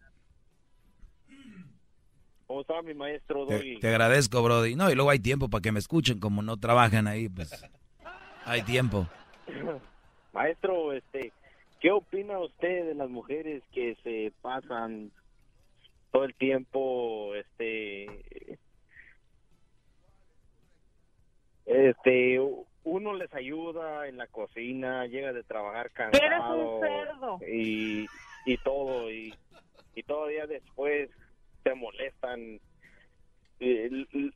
¿Cómo 2.47 2.61
está 2.61 2.81
mi 2.81 2.93
maestro 2.93 3.45
Te, 3.47 3.55
Doggy? 3.55 3.79
te 3.79 3.87
agradezco, 3.87 4.41
Brody. 4.43 4.75
No, 4.75 4.91
y 4.91 4.95
luego 4.95 5.09
hay 5.09 5.19
tiempo 5.19 5.49
para 5.49 5.61
que 5.61 5.71
me 5.71 5.79
escuchen, 5.79 6.19
como 6.19 6.41
no 6.41 6.57
trabajan 6.57 7.07
ahí, 7.07 7.29
pues. 7.29 7.65
Hay 8.45 8.61
tiempo. 8.63 9.07
Maestro, 10.33 10.93
este, 10.93 11.31
¿qué 11.79 11.91
opina 11.91 12.39
usted 12.39 12.85
de 12.87 12.95
las 12.95 13.09
mujeres 13.09 13.63
que 13.71 13.95
se 14.03 14.33
pasan 14.41 15.11
todo 16.13 16.25
el 16.25 16.35
tiempo, 16.35 17.33
este, 17.33 18.05
este, 21.65 22.39
uno 22.83 23.13
les 23.13 23.33
ayuda 23.33 24.07
en 24.07 24.17
la 24.17 24.27
cocina, 24.27 25.07
llega 25.07 25.33
de 25.33 25.43
trabajar 25.43 25.89
cansado 25.91 26.81
y 27.47 28.05
y 28.45 28.57
todo 28.57 29.09
y, 29.09 29.33
y 29.95 30.03
todavía 30.03 30.45
después 30.45 31.09
te 31.63 31.73
molestan 31.75 32.59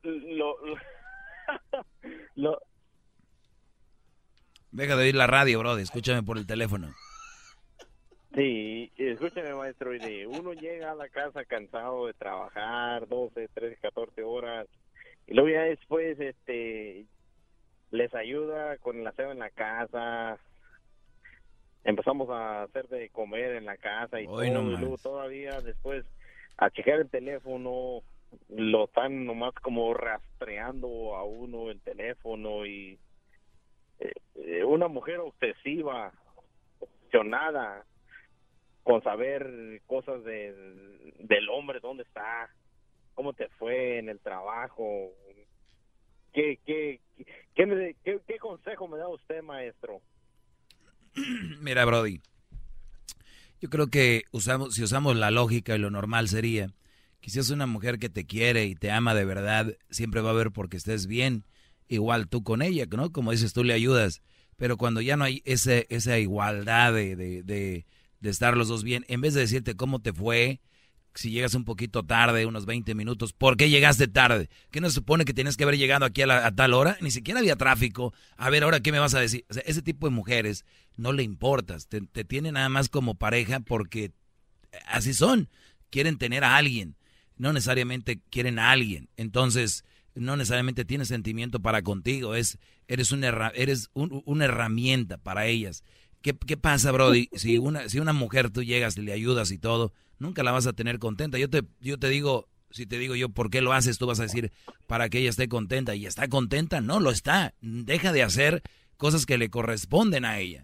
lo, 0.04 0.56
lo- 2.36 2.62
Deja 4.72 4.96
de 4.96 5.04
oír 5.06 5.16
la 5.16 5.28
radio, 5.28 5.60
Brody. 5.60 5.82
Escúchame 5.84 6.24
por 6.24 6.38
el 6.38 6.46
teléfono. 6.46 6.94
Sí, 8.36 8.92
escúcheme 8.98 9.54
maestro, 9.56 9.96
y 9.96 10.00
de 10.00 10.28
uno 10.28 10.54
llega 10.54 10.92
a 10.92 10.96
la 10.96 11.10
casa 11.10 11.44
cansado 11.46 12.06
de 12.06 12.14
trabajar 12.14 13.08
12, 13.08 13.48
13, 13.54 13.78
14 13.82 14.22
horas 14.24 14.68
y 15.26 15.34
luego 15.34 15.50
ya 15.50 15.62
después 15.64 16.20
este 16.20 17.06
les 17.90 18.14
ayuda 18.14 18.78
con 18.78 19.00
el 19.00 19.08
aseo 19.08 19.32
en 19.32 19.40
la 19.40 19.50
casa. 19.50 20.38
Empezamos 21.84 22.30
a 22.30 22.64
hacer 22.64 22.88
de 22.90 23.10
comer 23.10 23.56
en 23.56 23.66
la 23.66 23.78
casa 23.78 24.22
y 24.22 24.28
Hoy 24.28 24.50
todo, 24.52 24.62
no 24.62 24.72
y 24.74 24.78
luego 24.78 24.98
todavía 24.98 25.60
después 25.62 26.06
a 26.58 26.70
checar 26.72 27.00
el 27.00 27.10
teléfono 27.10 28.02
lo 28.50 28.86
están 28.86 29.26
nomás 29.26 29.54
como 29.56 29.94
rastreando 29.94 31.16
a 31.16 31.24
uno 31.24 31.70
el 31.72 31.82
teléfono 31.82 32.66
y 32.66 33.00
eh, 34.00 34.12
eh, 34.36 34.64
una 34.64 34.88
mujer 34.88 35.20
obsesiva, 35.20 36.12
obsesionada 36.80 37.86
con 38.84 39.02
saber 39.04 39.82
cosas 39.86 40.24
de- 40.24 41.14
del 41.20 41.50
hombre, 41.50 41.80
dónde 41.80 42.04
está, 42.04 42.50
cómo 43.14 43.34
te 43.34 43.50
fue 43.58 43.98
en 44.00 44.10
el 44.10 44.20
trabajo. 44.20 45.12
¿Qué, 46.34 46.60
qué, 46.66 47.02
qué, 47.56 47.96
qué- 48.04 48.20
qué 48.28 48.40
consejo 48.40 48.88
me 48.88 48.98
da 48.98 49.08
usted, 49.08 49.42
maestro? 49.42 50.02
Mira, 51.62 51.86
Brody. 51.86 52.22
Yo 53.60 53.70
creo 53.70 53.88
que 53.88 54.24
usamos, 54.32 54.76
si 54.76 54.84
usamos 54.84 55.16
la 55.16 55.32
lógica 55.32 55.76
y 55.76 55.80
lo 55.80 55.90
normal 55.90 56.30
sería 56.30 56.72
es 57.36 57.50
una 57.50 57.68
mujer 57.68 58.00
que 58.00 58.10
te 58.10 58.26
quiere 58.26 58.66
y 58.66 58.76
te 58.76 58.90
ama 58.92 59.14
de 59.14 59.26
verdad, 59.26 59.76
siempre 59.90 60.22
va 60.22 60.30
a 60.30 60.34
haber 60.34 60.52
porque 60.52 60.78
estés 60.78 61.08
bien, 61.08 61.44
igual 61.90 62.30
tú 62.30 62.44
con 62.44 62.62
ella, 62.62 62.86
¿no? 62.90 63.12
Como 63.12 63.32
dices, 63.32 63.54
tú 63.54 63.64
le 63.64 63.74
ayudas. 63.74 64.22
Pero 64.56 64.78
cuando 64.78 65.02
ya 65.02 65.18
no 65.18 65.26
hay 65.26 65.42
ese, 65.46 65.86
esa 65.90 66.18
igualdad 66.18 66.94
de, 66.94 67.16
de, 67.16 67.44
de, 67.44 67.86
de 68.22 68.30
estar 68.30 68.56
los 68.56 68.70
dos 68.70 68.84
bien, 68.84 69.06
en 69.10 69.22
vez 69.22 69.34
de 69.34 69.42
decirte 69.42 69.76
cómo 69.76 70.02
te 70.02 70.14
fue, 70.14 70.62
si 71.18 71.32
llegas 71.32 71.54
un 71.56 71.66
poquito 71.66 72.04
tarde, 72.04 72.46
unos 72.46 72.66
20 72.66 72.96
minutos, 72.96 73.34
¿por 73.34 73.58
qué 73.58 73.70
llegaste 73.70 74.08
tarde? 74.08 74.50
¿Qué 74.72 74.82
no 74.82 74.90
se 74.90 74.96
supone 74.96 75.26
que 75.26 75.34
tienes 75.34 75.58
que 75.58 75.64
haber 75.64 75.78
llegado 75.78 76.06
aquí 76.06 76.22
a, 76.22 76.28
la- 76.28 76.46
a 76.46 76.52
tal 76.56 76.74
hora? 76.74 76.98
Ni 77.02 77.12
siquiera 77.12 77.40
había 77.40 77.56
tráfico. 77.56 78.14
A 78.38 78.50
ver, 78.50 78.64
ahora, 78.64 78.80
¿qué 78.82 78.92
me 78.92 79.00
vas 79.00 79.14
a 79.16 79.20
decir? 79.20 79.46
Ese 79.66 79.82
tipo 79.82 80.08
de 80.08 80.16
mujeres 80.16 80.66
no 80.96 81.14
le 81.14 81.24
importas, 81.24 81.88
te, 81.88 82.02
te 82.02 82.24
tienen 82.24 82.54
nada 82.56 82.70
más 82.70 82.90
como 82.90 83.16
pareja 83.16 83.60
porque 83.60 84.12
así 84.88 85.14
son, 85.14 85.50
quieren 85.90 86.18
tener 86.18 86.44
a 86.44 86.58
alguien, 86.58 86.96
no 87.38 87.54
necesariamente 87.54 88.20
quieren 88.30 88.60
a 88.60 88.72
alguien. 88.72 89.10
Entonces, 89.18 89.84
no 90.16 90.36
necesariamente 90.36 90.86
tienes 90.86 91.08
sentimiento 91.10 91.60
para 91.62 91.82
contigo, 91.82 92.36
es 92.36 92.58
eres 92.88 93.12
una 93.12 93.28
eres 93.56 93.90
un- 93.94 94.24
una 94.26 94.46
herramienta 94.46 95.18
para 95.18 95.46
ellas. 95.48 95.84
¿Qué, 96.22 96.36
qué 96.36 96.58
pasa, 96.58 96.92
Brody? 96.92 97.30
Si 97.34 97.58
una, 97.58 97.90
si 97.90 98.00
una 98.00 98.14
mujer 98.14 98.50
tú 98.50 98.64
llegas 98.64 98.98
y 98.98 99.02
le 99.02 99.14
ayudas 99.14 99.52
y 99.52 99.60
todo, 99.60 99.94
nunca 100.20 100.44
la 100.44 100.52
vas 100.52 100.68
a 100.68 100.74
tener 100.74 101.00
contenta. 101.00 101.38
Yo 101.38 101.50
te, 101.50 101.64
yo 101.80 101.98
te 101.98 102.10
digo, 102.10 102.48
si 102.72 102.86
te 102.86 102.98
digo 102.98 103.16
yo 103.16 103.30
por 103.30 103.50
qué 103.50 103.62
lo 103.62 103.74
haces, 103.74 103.98
tú 103.98 104.06
vas 104.08 104.20
a 104.20 104.24
decir 104.24 104.52
para 104.88 105.10
que 105.10 105.20
ella 105.20 105.30
esté 105.30 105.48
contenta. 105.48 105.96
¿Y 105.96 106.06
está 106.06 106.28
contenta? 106.28 106.82
No, 106.82 107.00
lo 107.00 107.12
está. 107.12 107.54
Deja 107.62 108.12
de 108.12 108.24
hacer 108.24 108.62
cosas 108.98 109.26
que 109.26 109.38
le 109.38 109.50
corresponden 109.50 110.26
a 110.26 110.40
ella. 110.40 110.64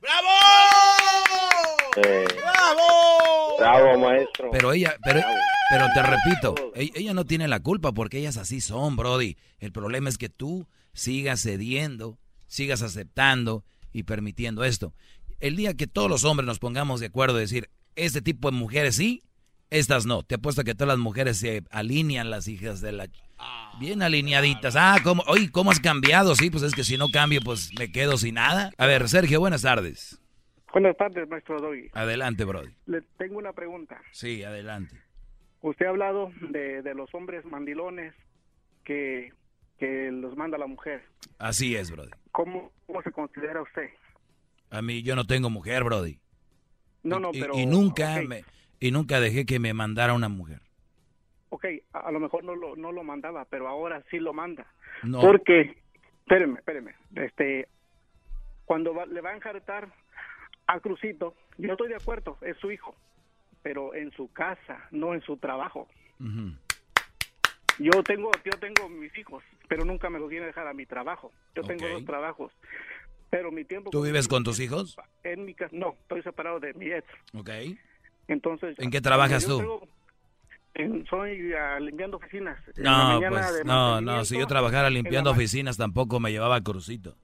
Eh, 1.97 2.25
Bravo, 3.59 3.99
maestro. 3.99 4.49
Pero 4.51 4.73
ella, 4.73 4.95
pero, 5.03 5.19
Bravo. 5.19 5.33
pero 5.69 5.85
te 5.93 6.01
repito, 6.03 6.53
Bravo. 6.53 6.71
e- 6.75 6.91
ella 6.95 7.13
no 7.13 7.25
tiene 7.25 7.47
la 7.47 7.59
culpa 7.59 7.91
porque 7.93 8.17
ellas 8.19 8.37
así 8.37 8.61
son, 8.61 8.95
Brody. 8.95 9.37
El 9.59 9.71
problema 9.71 10.09
es 10.09 10.17
que 10.17 10.29
tú 10.29 10.67
sigas 10.93 11.41
cediendo, 11.41 12.17
sigas 12.47 12.81
aceptando 12.81 13.63
y 13.93 14.03
permitiendo 14.03 14.63
esto. 14.63 14.93
El 15.39 15.55
día 15.55 15.75
que 15.75 15.87
todos 15.87 16.09
los 16.09 16.23
hombres 16.23 16.47
nos 16.47 16.59
pongamos 16.59 16.99
de 16.99 17.07
acuerdo 17.07 17.35
de 17.35 17.41
decir, 17.41 17.69
este 17.95 18.21
tipo 18.21 18.49
de 18.49 18.57
mujeres 18.57 18.95
sí, 18.95 19.21
estas 19.73 20.05
no. 20.05 20.23
Te 20.23 20.35
apuesto 20.35 20.63
que 20.63 20.73
todas 20.73 20.89
las 20.89 20.97
mujeres 20.97 21.37
se 21.37 21.63
alinean 21.69 22.29
las 22.29 22.47
hijas 22.47 22.81
de 22.81 22.91
la... 22.91 23.07
Bien 23.79 24.01
alineaditas. 24.01 24.75
Ah, 24.77 24.97
¿cómo? 25.03 25.23
Oye, 25.27 25.51
¿cómo 25.51 25.71
has 25.71 25.79
cambiado? 25.79 26.35
Sí, 26.35 26.49
pues 26.49 26.63
es 26.63 26.73
que 26.73 26.83
si 26.83 26.97
no 26.97 27.09
cambio, 27.09 27.41
pues 27.43 27.71
me 27.77 27.91
quedo 27.91 28.17
sin 28.17 28.35
nada. 28.35 28.71
A 28.77 28.85
ver, 28.85 29.09
Sergio, 29.09 29.39
buenas 29.39 29.63
tardes. 29.63 30.19
Buenas 30.71 30.95
tardes, 30.97 31.27
maestro 31.29 31.59
Doggy. 31.59 31.89
Adelante, 31.93 32.45
Brody. 32.45 32.71
Le 32.85 33.01
tengo 33.17 33.37
una 33.37 33.53
pregunta. 33.53 34.01
Sí, 34.11 34.43
adelante. 34.43 34.99
Usted 35.61 35.85
ha 35.85 35.89
hablado 35.89 36.31
de, 36.49 36.81
de 36.81 36.95
los 36.95 37.13
hombres 37.13 37.45
mandilones 37.45 38.13
que, 38.83 39.31
que 39.77 40.09
los 40.11 40.35
manda 40.35 40.57
la 40.57 40.67
mujer. 40.67 41.03
Así 41.37 41.75
es, 41.75 41.91
Brody. 41.91 42.09
¿Cómo, 42.31 42.71
cómo 42.87 43.01
se 43.03 43.11
considera 43.11 43.61
usted? 43.61 43.89
A 44.71 44.81
mí 44.81 45.03
yo 45.03 45.15
no 45.15 45.25
tengo 45.25 45.49
mujer, 45.49 45.83
Brody. 45.83 46.19
No, 47.03 47.19
no, 47.19 47.29
y, 47.33 47.39
pero... 47.39 47.57
y 47.57 47.65
nunca 47.65 48.21
me 48.21 48.43
y 48.85 48.91
nunca 48.91 49.21
dejé 49.21 49.45
que 49.45 49.59
me 49.59 49.73
mandara 49.73 50.13
una 50.13 50.27
mujer. 50.27 50.59
Ok, 51.49 51.65
a, 51.93 51.99
a 51.99 52.11
lo 52.11 52.19
mejor 52.19 52.43
no 52.43 52.53
lo, 52.53 52.75
no 52.75 52.91
lo 52.91 53.01
mandaba, 53.03 53.45
pero 53.45 53.67
ahora 53.69 54.03
sí 54.11 54.19
lo 54.19 54.33
manda. 54.33 54.65
No. 55.03 55.21
Porque, 55.21 55.77
espéreme, 56.19 56.59
espéreme, 56.59 56.95
este, 57.15 57.69
cuando 58.65 58.93
va- 58.93 59.05
le 59.05 59.21
va 59.21 59.29
a 59.29 59.35
enjaretar 59.35 59.87
a 60.67 60.79
Crucito, 60.81 61.33
yo 61.57 61.71
estoy 61.71 61.87
de 61.87 61.95
acuerdo, 61.95 62.37
es 62.41 62.57
su 62.57 62.71
hijo, 62.71 62.93
pero 63.61 63.93
en 63.95 64.11
su 64.11 64.31
casa, 64.33 64.85
no 64.91 65.13
en 65.13 65.21
su 65.21 65.37
trabajo. 65.37 65.87
Yo 67.79 68.03
tengo, 68.03 68.31
yo 68.43 68.51
tengo 68.59 68.89
mis 68.89 69.17
hijos, 69.17 69.43
pero 69.69 69.85
nunca 69.85 70.09
me 70.09 70.19
los 70.19 70.29
viene 70.29 70.43
a 70.43 70.47
dejar 70.47 70.67
a 70.67 70.73
mi 70.73 70.85
trabajo. 70.85 71.31
Yo 71.55 71.63
tengo 71.63 71.87
dos 71.87 72.05
trabajos, 72.05 72.51
pero 73.29 73.49
mi 73.51 73.63
tiempo. 73.63 73.89
¿Tú 73.91 74.01
vives 74.03 74.27
con 74.27 74.43
tus 74.43 74.59
hijos? 74.59 74.97
En 75.23 75.45
mi 75.45 75.53
casa, 75.53 75.73
no, 75.75 75.95
estoy 76.01 76.21
separado 76.21 76.59
de 76.59 76.73
mi 76.73 76.91
ex. 76.91 77.07
Ok. 77.33 77.49
Entonces. 78.27 78.75
¿En 78.79 78.89
qué 78.91 79.01
trabajas 79.01 79.45
tú? 79.45 79.57
tengo- 79.59 79.87
en- 80.75 81.05
soy 81.07 81.53
ah, 81.53 81.79
limpiando 81.79 82.17
oficinas. 82.17 82.57
No, 82.77 83.19
pues 83.29 83.65
no, 83.65 84.01
no, 84.01 84.25
si 84.25 84.37
yo 84.39 84.47
trabajara 84.47 84.89
limpiando 84.89 85.31
oficinas 85.31 85.77
tampoco 85.77 86.19
me 86.19 86.31
llevaba 86.31 86.61
crucito. 86.61 87.15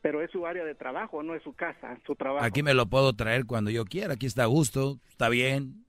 Pero 0.00 0.22
es 0.22 0.30
su 0.30 0.46
área 0.46 0.64
de 0.64 0.74
trabajo, 0.74 1.22
no 1.22 1.34
es 1.34 1.42
su 1.42 1.52
casa, 1.54 1.98
su 2.06 2.14
trabajo. 2.14 2.44
Aquí 2.44 2.62
me 2.62 2.72
lo 2.72 2.86
puedo 2.86 3.12
traer 3.14 3.46
cuando 3.46 3.70
yo 3.70 3.84
quiera, 3.84 4.14
aquí 4.14 4.26
está 4.26 4.44
a 4.44 4.46
gusto, 4.46 4.98
está 5.08 5.28
bien, 5.28 5.84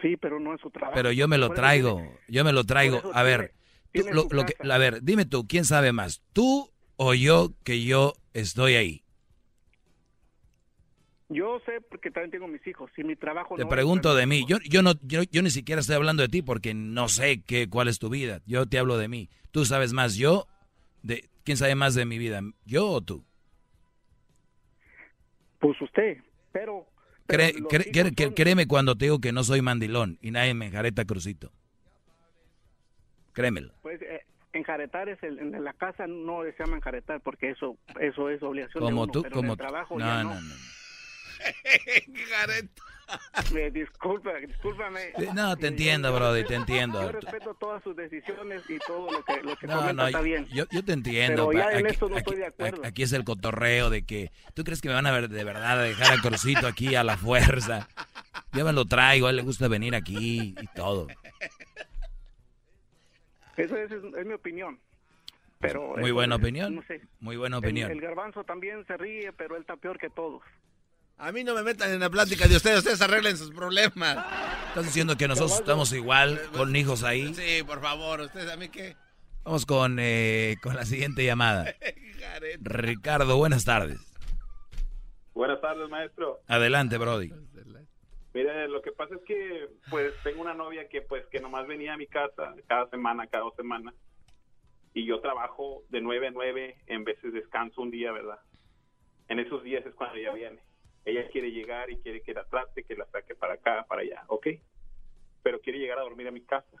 Sí, 0.00 0.16
pero 0.16 0.38
no 0.40 0.54
es 0.54 0.60
su 0.60 0.70
trabajo. 0.70 0.94
pero 0.94 1.10
yo 1.12 1.26
me 1.28 1.38
lo 1.38 1.50
traigo, 1.50 2.02
yo 2.28 2.44
me 2.44 2.52
lo 2.52 2.64
traigo. 2.64 3.00
A 3.14 3.22
ver, 3.22 3.52
tú- 3.92 4.02
lo, 4.12 4.26
lo 4.30 4.44
que, 4.46 4.54
a 4.70 4.78
ver, 4.78 5.02
dime 5.02 5.24
tú, 5.24 5.46
¿quién 5.46 5.64
sabe 5.64 5.92
más? 5.92 6.22
¿Tú 6.32 6.70
o 6.96 7.14
yo 7.14 7.52
que 7.64 7.82
yo 7.82 8.12
estoy 8.34 8.74
ahí? 8.74 9.02
Yo 11.28 11.60
sé 11.66 11.80
porque 11.80 12.10
también 12.10 12.30
tengo 12.30 12.46
mis 12.46 12.64
hijos 12.66 12.90
y 12.96 13.02
mi 13.02 13.16
trabajo 13.16 13.56
Te 13.56 13.64
no 13.64 13.68
pregunto 13.68 14.14
de 14.14 14.26
mí. 14.26 14.44
Yo, 14.46 14.58
yo 14.68 14.82
no, 14.82 14.92
yo, 15.02 15.22
yo 15.24 15.42
ni 15.42 15.50
siquiera 15.50 15.80
estoy 15.80 15.96
hablando 15.96 16.22
de 16.22 16.28
ti 16.28 16.42
porque 16.42 16.72
no 16.72 17.08
sé 17.08 17.42
qué, 17.42 17.68
cuál 17.68 17.88
es 17.88 17.98
tu 17.98 18.08
vida. 18.08 18.40
Yo 18.46 18.66
te 18.66 18.78
hablo 18.78 18.96
de 18.96 19.08
mí. 19.08 19.28
Tú 19.50 19.64
sabes 19.64 19.92
más. 19.92 20.14
Yo, 20.16 20.46
de, 21.02 21.28
¿quién 21.44 21.56
sabe 21.56 21.74
más 21.74 21.94
de 21.96 22.04
mi 22.04 22.18
vida? 22.18 22.40
¿Yo 22.64 22.88
o 22.88 23.00
tú? 23.00 23.24
Pues 25.58 25.80
usted, 25.80 26.18
pero... 26.52 26.86
son- 27.28 28.34
créeme 28.34 28.68
cuando 28.68 28.94
te 28.94 29.06
digo 29.06 29.20
que 29.20 29.32
no 29.32 29.42
soy 29.42 29.62
mandilón 29.62 30.18
y 30.22 30.30
nadie 30.30 30.54
me 30.54 30.66
enjareta 30.66 31.04
crucito. 31.04 31.50
Créemelo. 33.32 33.72
Pues 33.82 34.00
eh, 34.00 34.24
enjaretar 34.52 35.08
es 35.08 35.20
el, 35.24 35.40
en 35.40 35.64
la 35.64 35.72
casa 35.72 36.06
no 36.06 36.44
se 36.44 36.54
llama 36.56 36.76
enjaretar 36.76 37.20
porque 37.20 37.50
eso 37.50 37.76
eso 38.00 38.30
es 38.30 38.40
obligación 38.42 38.84
de 38.84 38.90
Como 38.90 39.02
uno, 39.02 39.12
tú, 39.12 39.22
pero 39.22 39.34
en 39.34 39.40
como 39.40 39.52
el 39.54 39.58
trabajo 39.58 39.98
No, 39.98 40.06
ya 40.06 40.22
no, 40.22 40.34
no. 40.34 40.40
no. 40.40 40.54
Me 43.54 43.70
disculpa, 43.70 44.34
discúlpame. 44.34 45.12
No, 45.32 45.56
te 45.56 45.66
Eh, 45.66 45.68
entiendo, 45.68 46.08
yo 46.10 46.14
Brody, 46.16 46.44
te 46.44 46.54
entiendo. 46.56 47.00
Yo 47.02 47.12
respeto 47.12 47.54
todas 47.54 47.80
sus 47.84 47.94
decisiones 47.94 48.62
y 48.68 48.78
todo 48.80 49.10
lo 49.12 49.24
que, 49.24 49.42
lo 49.42 49.56
que 49.56 49.66
No, 49.68 49.92
no, 49.92 50.06
está 50.08 50.20
bien. 50.20 50.46
yo, 50.48 50.64
yo 50.72 50.84
te 50.84 50.92
entiendo. 50.92 51.48
Pero 51.48 51.58
ya 51.58 51.66
pa- 51.66 51.72
en 51.78 51.84
aquí, 51.86 51.92
esto 51.94 52.08
no 52.08 52.16
aquí- 52.16 52.20
estoy 52.24 52.36
de 52.38 52.46
acuerdo. 52.46 52.82
aquí 52.84 53.02
es 53.04 53.12
el 53.12 53.22
cotorreo 53.24 53.90
de 53.90 54.04
que 54.04 54.32
tú 54.54 54.64
crees 54.64 54.80
que 54.80 54.88
me 54.88 54.94
van 54.94 55.06
a 55.06 55.12
ver 55.12 55.28
de 55.28 55.44
verdad 55.44 55.78
a 55.78 55.82
dejar 55.82 56.14
a 56.14 56.20
Crucito 56.20 56.66
aquí 56.66 56.96
a 56.96 57.04
la 57.04 57.16
fuerza. 57.16 57.88
Yo 58.52 58.64
me 58.64 58.72
lo 58.72 58.84
traigo, 58.86 59.28
a 59.28 59.30
él 59.30 59.36
le 59.36 59.42
gusta 59.42 59.68
venir 59.68 59.94
aquí 59.94 60.54
y 60.60 60.66
todo. 60.74 61.06
Eso 63.56 63.76
es, 63.76 63.90
es 63.92 64.26
mi 64.26 64.34
opinión. 64.34 64.78
Pero 65.60 65.94
Muy 65.96 66.06
eso 66.06 66.14
buena 66.14 66.36
opinión. 66.36 66.74
no 66.74 66.82
sé. 66.82 67.00
Muy 67.20 67.36
buena 67.36 67.56
El- 67.58 67.64
opinión. 67.64 67.90
El, 67.90 68.00
garbanzo 68.00 68.44
también 68.44 68.84
se 68.86 68.96
ríe, 68.96 69.32
pero 69.32 69.54
él 69.56 69.62
está 69.62 69.76
peor 69.76 69.98
que 69.98 70.10
todos. 70.10 70.42
A 71.18 71.32
mí 71.32 71.44
no 71.44 71.54
me 71.54 71.62
metan 71.62 71.90
en 71.90 72.00
la 72.00 72.10
plática 72.10 72.46
de 72.46 72.56
ustedes, 72.56 72.78
ustedes 72.78 73.00
arreglen 73.00 73.38
sus 73.38 73.50
problemas. 73.50 74.18
Estás 74.68 74.84
diciendo 74.84 75.16
que 75.16 75.26
nosotros 75.26 75.60
estamos 75.60 75.90
igual 75.94 76.38
con 76.54 76.76
hijos 76.76 77.02
ahí. 77.04 77.32
Sí, 77.32 77.62
por 77.64 77.80
favor, 77.80 78.20
ustedes 78.20 78.50
a 78.50 78.56
mí 78.56 78.68
qué. 78.68 78.96
Vamos 79.42 79.64
con, 79.64 79.96
eh, 79.98 80.56
con 80.62 80.76
la 80.76 80.84
siguiente 80.84 81.24
llamada. 81.24 81.74
Ricardo, 82.60 83.36
buenas 83.38 83.64
tardes. 83.64 83.98
Buenas 85.32 85.60
tardes, 85.62 85.88
maestro. 85.88 86.40
Adelante, 86.48 86.98
Brody. 86.98 87.32
Mire, 88.34 88.68
lo 88.68 88.82
que 88.82 88.92
pasa 88.92 89.14
es 89.14 89.22
que, 89.26 89.70
pues, 89.88 90.12
tengo 90.22 90.42
una 90.42 90.52
novia 90.52 90.86
que, 90.88 91.00
pues, 91.00 91.24
que 91.28 91.40
nomás 91.40 91.66
venía 91.66 91.94
a 91.94 91.96
mi 91.96 92.06
casa 92.06 92.54
cada 92.66 92.90
semana, 92.90 93.26
cada 93.26 93.44
dos 93.44 93.54
semanas. 93.56 93.94
Y 94.92 95.06
yo 95.06 95.20
trabajo 95.20 95.84
de 95.88 96.02
nueve 96.02 96.26
a 96.26 96.30
nueve, 96.30 96.76
en 96.86 97.04
veces 97.04 97.32
descanso 97.32 97.80
un 97.80 97.90
día, 97.90 98.12
¿verdad? 98.12 98.38
En 99.28 99.38
esos 99.38 99.62
días 99.62 99.86
es 99.86 99.94
cuando 99.94 100.16
ella 100.16 100.34
viene. 100.34 100.60
Ella 101.06 101.28
quiere 101.28 101.52
llegar 101.52 101.88
y 101.88 101.98
quiere 101.98 102.20
que 102.20 102.34
la 102.34 102.44
trate, 102.44 102.82
que 102.82 102.96
la 102.96 103.06
saque 103.06 103.36
para 103.36 103.54
acá, 103.54 103.86
para 103.88 104.02
allá, 104.02 104.24
¿ok? 104.26 104.48
Pero 105.42 105.60
quiere 105.60 105.78
llegar 105.78 106.00
a 106.00 106.02
dormir 106.02 106.26
a 106.26 106.32
mi 106.32 106.42
casa. 106.42 106.76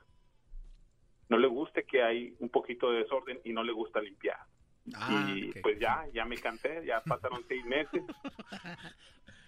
No 1.28 1.38
le 1.38 1.46
gusta 1.46 1.82
que 1.82 2.02
hay 2.02 2.34
un 2.40 2.48
poquito 2.48 2.90
de 2.90 3.04
desorden 3.04 3.40
y 3.44 3.52
no 3.52 3.62
le 3.62 3.72
gusta 3.72 4.00
limpiar. 4.00 4.40
Ah, 4.94 5.32
y 5.32 5.52
pues 5.60 5.78
ya, 5.78 6.06
ya 6.12 6.24
me 6.24 6.36
cansé, 6.36 6.84
ya 6.84 7.00
pasaron 7.06 7.44
seis 7.46 7.64
meses. 7.64 8.02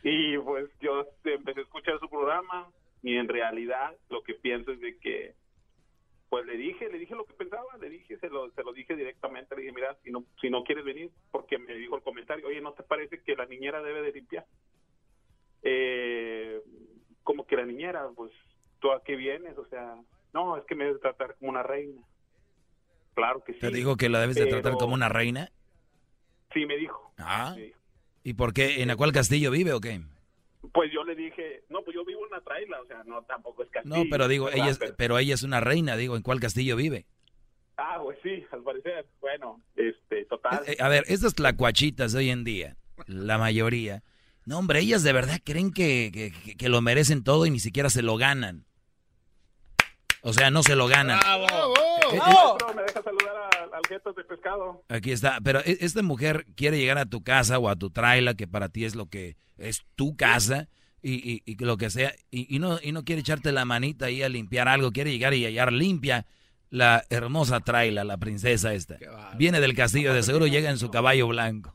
Y 0.05 0.39
pues 0.39 0.71
yo 0.81 1.05
empecé 1.25 1.61
a 1.61 1.63
escuchar 1.65 1.99
su 1.99 2.09
programa 2.09 2.71
y 3.03 3.17
en 3.17 3.29
realidad 3.29 3.97
lo 4.11 4.23
que 4.23 4.35
pienso 4.35 4.71
es 4.71 4.81
de 4.81 4.97
que, 4.99 5.35
pues 6.29 6.47
le 6.47 6.57
dije, 6.57 6.89
le 6.89 6.99
dije 6.99 7.17
lo 7.17 7.25
que 7.25 7.35
pensaba, 7.35 7.77
le 7.81 7.91
dije, 7.91 8.17
se 8.19 8.29
lo, 8.29 8.51
se 8.53 8.63
lo 8.63 8.73
dije 8.73 8.95
directamente, 8.95 9.57
le 9.57 9.63
dije, 9.63 9.75
mira, 9.75 9.97
si 10.05 10.11
no, 10.11 10.25
si 10.41 10.51
no 10.51 10.63
quieres 10.63 10.85
venir, 10.85 11.11
porque 11.33 11.59
me 11.59 11.75
dijo 11.75 11.97
el 11.97 12.03
comentario, 12.03 12.47
oye, 12.47 12.61
¿no 12.61 12.75
te 12.75 12.85
parece 12.85 13.23
que 13.23 13.35
la 13.35 13.47
niñera 13.47 13.83
debe 13.83 14.03
de 14.03 14.13
limpiar? 14.13 14.47
Eh, 15.63 16.61
como 17.23 17.47
que 17.47 17.57
la 17.57 17.65
niñera, 17.67 18.09
pues, 18.15 18.33
¿tú 18.81 18.91
a 18.93 19.03
qué 19.03 19.17
vienes? 19.17 19.57
O 19.59 19.67
sea, 19.67 19.97
no, 20.33 20.57
es 20.57 20.65
que 20.65 20.75
me 20.75 20.85
debe 20.85 20.99
tratar 20.99 21.37
como 21.39 21.51
una 21.51 21.63
reina. 21.63 22.01
Claro 23.15 23.43
que 23.45 23.53
sí. 23.55 23.59
¿Te 23.61 23.71
dijo 23.71 23.97
que 23.97 24.09
la 24.09 24.21
debes 24.21 24.37
de 24.37 24.47
tratar 24.47 24.75
como 24.75 24.95
una 24.95 25.09
reina? 25.09 25.51
Sí, 26.55 26.65
me 26.67 26.77
dijo. 26.77 27.13
Ah. 27.19 27.53
Me 27.57 27.63
dijo. 27.63 27.79
¿Y 28.23 28.35
por 28.35 28.53
qué? 28.53 28.83
¿En 28.83 28.89
la 28.89 28.97
cual 28.97 29.13
castillo 29.13 29.51
vive 29.51 29.73
o 29.73 29.81
qué? 29.81 30.01
Pues 30.73 30.91
yo 30.93 31.03
le 31.05 31.15
dije, 31.15 31.63
no, 31.69 31.83
pues 31.83 31.95
yo 31.95 32.05
vivo 32.05 32.21
en 32.27 32.33
una 32.33 32.41
traila, 32.43 32.81
o 32.81 32.87
sea, 32.87 33.03
no, 33.05 33.23
tampoco 33.23 33.63
es 33.63 33.71
castillo. 33.71 33.97
No, 33.97 34.05
pero 34.11 34.29
digo, 34.29 34.51
ella 34.51 34.69
es, 34.69 34.79
Pero- 34.97 35.19
ella 35.19 35.35
es 35.35 35.43
una 35.43 35.61
reina, 35.61 35.97
digo, 35.97 36.17
¿en 36.17 36.23
cuál 36.23 36.41
castillo 36.41 36.77
vive? 36.77 37.07
Ah, 37.77 38.01
pues 38.03 38.19
sí, 38.23 38.45
al 38.51 38.63
parecer. 38.63 39.07
Bueno, 39.21 39.61
este, 39.77 40.25
total. 40.25 40.63
Eh, 40.67 40.77
a 40.81 40.89
ver, 40.89 41.05
estas 41.07 41.35
tlacuachitas 41.35 42.13
de 42.13 42.19
hoy 42.19 42.31
en 42.31 42.43
día, 42.45 42.77
la 43.07 43.39
mayoría, 43.39 44.03
no 44.49 44.59
hombre, 44.59 44.81
ellas 44.81 45.03
de 45.03 45.13
verdad 45.13 45.41
creen 45.45 45.73
que, 45.73 46.11
que- 46.13 46.57
que- 46.57 46.69
lo 46.71 46.81
merecen 46.81 47.23
todo 47.23 47.45
y 47.45 47.51
ni 47.51 47.61
siquiera 47.61 47.91
se 47.91 48.01
lo 48.03 48.17
ganan. 48.17 48.65
O 50.23 50.33
sea, 50.33 50.51
no 50.51 50.63
se 50.63 50.75
lo 50.75 50.89
ganan. 50.89 51.19
¡Bravo! 51.21 51.47
Eh, 51.77 52.15
eh, 52.15 52.19
Maestro, 52.19 52.75
¿me 52.75 52.83
deja 52.83 53.03
saludar 53.03 53.37
a- 53.37 53.77
al 53.77 53.87
jefe 53.89 54.11
de 54.17 54.25
pescado? 54.25 54.83
Aquí 54.89 55.13
está, 55.13 55.39
pero 55.43 55.61
e- 55.61 55.79
esta 55.81 56.03
mujer 56.03 56.47
quiere 56.57 56.79
llegar 56.79 56.99
a 56.99 57.07
tu 57.07 57.23
casa 57.23 57.59
o 57.59 57.69
a 57.69 57.77
tu 57.77 57.91
traila, 57.91 58.35
que 58.35 58.49
para 58.49 58.69
ti 58.71 58.85
es 58.87 58.95
lo 58.97 59.07
que 59.07 59.37
es 59.59 59.85
tu 59.95 60.17
casa, 60.17 60.69
y, 61.03 61.13
y- 61.15 61.43
y 61.45 61.55
lo 61.65 61.77
que 61.77 61.91
sea, 61.91 62.13
y, 62.31 62.53
y 62.55 62.59
no, 62.59 62.79
y 62.83 62.93
no 62.93 63.05
quiere 63.05 63.21
echarte 63.21 63.53
la 63.53 63.65
manita 63.65 64.07
ahí 64.07 64.23
a 64.23 64.29
limpiar 64.29 64.67
algo, 64.67 64.91
quiere 64.93 65.13
llegar 65.13 65.35
y 65.35 65.45
hallar 65.45 65.73
limpia 65.73 66.27
la 66.71 67.05
hermosa 67.11 67.61
traila, 67.61 68.03
la 68.03 68.17
princesa 68.17 68.75
esta. 68.75 68.97
Viene 69.37 69.61
del 69.61 69.75
castillo, 69.75 70.13
de 70.13 70.23
seguro 70.23 70.47
llega 70.47 70.71
en 70.71 70.79
su 70.79 70.91
caballo 70.91 71.29
blanco. 71.29 71.75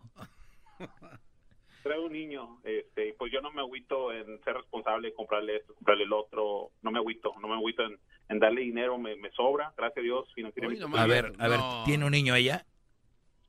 Trae 1.84 2.00
un 2.00 2.12
niño, 2.14 2.60
este, 2.64 3.10
y 3.10 3.14
pues 3.14 3.32
yo 3.32 3.42
no 3.42 3.52
me 3.52 3.62
agüito 3.62 4.12
en 4.12 4.42
ser 4.44 4.56
responsable, 4.56 5.14
comprarle 5.14 5.58
esto, 5.58 5.74
comprarle 5.76 6.06
el 6.06 6.14
otro, 6.14 6.72
no 6.82 6.92
me 6.92 6.98
agüito, 7.00 7.32
no 7.42 7.48
me 7.48 7.54
agüito 7.56 7.84
en, 7.84 8.00
en 8.30 8.40
darle 8.40 8.62
dinero, 8.62 8.98
me, 8.98 9.16
me 9.18 9.30
sobra, 9.32 9.74
gracias 9.78 9.98
a 10.00 10.02
Dios, 10.02 10.26
financieramente. 10.34 10.86
A 10.98 11.06
ver, 11.06 11.34
a 11.38 11.48
ver, 11.48 11.60
¿tiene 11.86 12.06
un 12.06 12.12
niño 12.12 12.34
ella? 12.36 12.66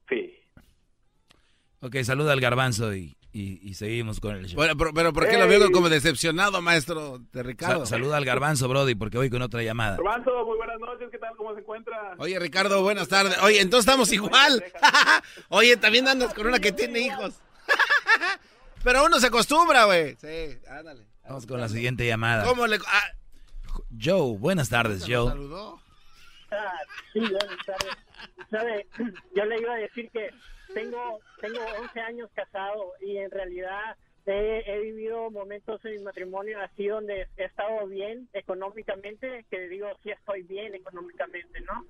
Sí. 0.08 0.34
Ok, 1.80 1.96
saluda 2.02 2.32
al 2.32 2.40
garbanzo 2.40 2.94
y, 2.94 3.14
y, 3.32 3.60
y 3.68 3.74
seguimos 3.74 4.18
con 4.20 4.34
el 4.36 4.46
show. 4.46 4.56
Bueno, 4.56 4.74
pero, 4.76 4.92
pero 4.94 5.12
¿por 5.12 5.28
qué 5.28 5.36
lo 5.36 5.46
veo 5.46 5.70
como 5.70 5.88
decepcionado, 5.90 6.62
maestro 6.62 7.18
de 7.32 7.42
Ricardo? 7.42 7.80
Sa- 7.84 7.96
saluda 7.96 8.16
al 8.16 8.24
garbanzo, 8.24 8.68
Brody, 8.68 8.94
porque 8.94 9.18
voy 9.18 9.28
con 9.28 9.42
otra 9.42 9.62
llamada. 9.62 9.96
Garbanzo, 9.96 10.44
muy 10.46 10.56
buenas 10.56 10.80
noches, 10.80 11.08
¿qué 11.10 11.18
tal? 11.18 11.36
¿Cómo 11.36 11.52
se 11.54 11.60
encuentra? 11.60 12.14
Oye, 12.18 12.38
Ricardo, 12.38 12.82
buenas 12.82 13.08
tardes. 13.08 13.36
Oye, 13.42 13.60
entonces 13.60 13.86
estamos 13.86 14.10
igual. 14.12 14.64
Oye, 15.50 15.76
también 15.76 16.08
andas 16.08 16.32
con 16.32 16.46
una 16.46 16.58
que 16.58 16.72
tiene 16.72 17.00
hijos. 17.00 17.38
Pero 18.84 19.06
uno 19.06 19.18
se 19.18 19.28
acostumbra, 19.28 19.84
güey. 19.86 20.14
Sí, 20.16 20.58
ándale. 20.68 21.02
Vamos 21.26 21.46
con 21.46 21.58
la 21.58 21.68
siguiente 21.68 22.06
llamada. 22.06 22.44
¿Cómo 22.44 22.66
le...? 22.66 22.76
ah, 22.86 23.10
Joe, 23.98 24.36
buenas 24.36 24.68
tardes, 24.68 25.04
Joe. 25.08 25.32
Ah, 26.50 26.78
sí, 27.12 27.20
buenas 27.20 27.58
tardes. 27.64 27.96
Sabe, 28.50 28.86
yo 29.34 29.44
le 29.46 29.58
iba 29.58 29.74
a 29.74 29.78
decir 29.78 30.10
que 30.10 30.30
tengo 30.74 31.20
tengo 31.40 31.60
11 31.80 32.00
años 32.00 32.30
casado 32.34 32.92
y 33.00 33.16
en 33.16 33.30
realidad 33.30 33.96
he, 34.26 34.62
he 34.66 34.80
vivido 34.80 35.30
momentos 35.30 35.84
en 35.84 35.96
mi 35.96 36.02
matrimonio 36.02 36.60
así 36.60 36.86
donde 36.86 37.26
he 37.36 37.44
estado 37.44 37.86
bien 37.86 38.28
económicamente, 38.32 39.44
que 39.50 39.68
digo, 39.68 39.88
sí 40.02 40.10
estoy 40.10 40.42
bien 40.42 40.74
económicamente, 40.74 41.60
¿no? 41.62 41.84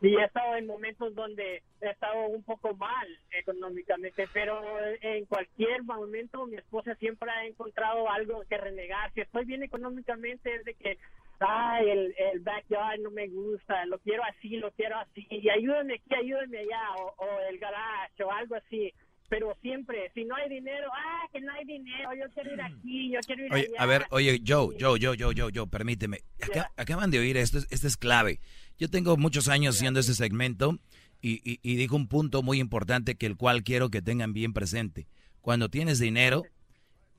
Y 0.00 0.16
he 0.16 0.24
estado 0.24 0.54
en 0.54 0.66
momentos 0.66 1.12
donde 1.14 1.62
he 1.80 1.90
estado 1.90 2.26
un 2.28 2.44
poco 2.44 2.74
mal 2.76 3.08
económicamente, 3.32 4.28
pero 4.32 4.60
en 5.00 5.24
cualquier 5.26 5.82
momento 5.82 6.46
mi 6.46 6.56
esposa 6.56 6.94
siempre 6.96 7.28
ha 7.30 7.46
encontrado 7.46 8.08
algo 8.08 8.44
que 8.48 8.58
renegar. 8.58 9.12
Si 9.12 9.20
estoy 9.22 9.44
bien 9.44 9.64
económicamente 9.64 10.54
es 10.54 10.64
de 10.64 10.74
que, 10.74 10.98
ay, 11.40 11.90
el, 11.90 12.14
el 12.16 12.40
backyard 12.40 13.00
no 13.00 13.10
me 13.10 13.26
gusta, 13.26 13.86
lo 13.86 13.98
quiero 13.98 14.22
así, 14.24 14.56
lo 14.58 14.70
quiero 14.72 14.98
así, 14.98 15.26
y 15.30 15.48
ayúdame 15.50 15.94
aquí, 15.94 16.14
ayúdame 16.14 16.58
allá, 16.58 16.94
o, 16.98 17.14
o 17.16 17.40
el 17.48 17.58
garage, 17.58 18.22
o 18.22 18.30
algo 18.30 18.54
así. 18.54 18.92
Pero 19.28 19.54
siempre, 19.60 20.10
si 20.14 20.24
no 20.24 20.34
hay 20.36 20.48
dinero, 20.48 20.86
ah, 20.94 21.28
que 21.32 21.40
no 21.40 21.52
hay 21.52 21.64
dinero, 21.66 22.10
yo 22.18 22.32
quiero 22.32 22.54
ir 22.54 22.62
aquí, 22.62 23.10
yo 23.12 23.20
quiero 23.26 23.44
ir 23.46 23.52
Oye, 23.52 23.66
allá. 23.68 23.82
a 23.82 23.86
ver, 23.86 24.06
oye, 24.10 24.40
Joe, 24.46 24.74
Joe, 24.80 24.98
Joe, 25.00 25.16
Joe, 25.18 25.34
Joe, 25.36 25.52
Joe, 25.54 25.66
permíteme. 25.66 26.20
Acá- 26.40 26.72
acaban 26.76 27.10
de 27.10 27.18
oír 27.18 27.36
esto, 27.36 27.58
esto 27.70 27.86
es 27.86 27.96
clave. 27.98 28.40
Yo 28.78 28.88
tengo 28.88 29.16
muchos 29.18 29.48
años 29.48 29.76
haciendo 29.76 30.00
este 30.00 30.14
segmento 30.14 30.78
y, 31.20 31.40
y, 31.50 31.60
y 31.62 31.76
dijo 31.76 31.94
un 31.96 32.08
punto 32.08 32.42
muy 32.42 32.58
importante 32.58 33.16
que 33.16 33.26
el 33.26 33.36
cual 33.36 33.64
quiero 33.64 33.90
que 33.90 34.00
tengan 34.00 34.32
bien 34.32 34.54
presente. 34.54 35.08
Cuando 35.42 35.68
tienes 35.68 35.98
dinero, 35.98 36.44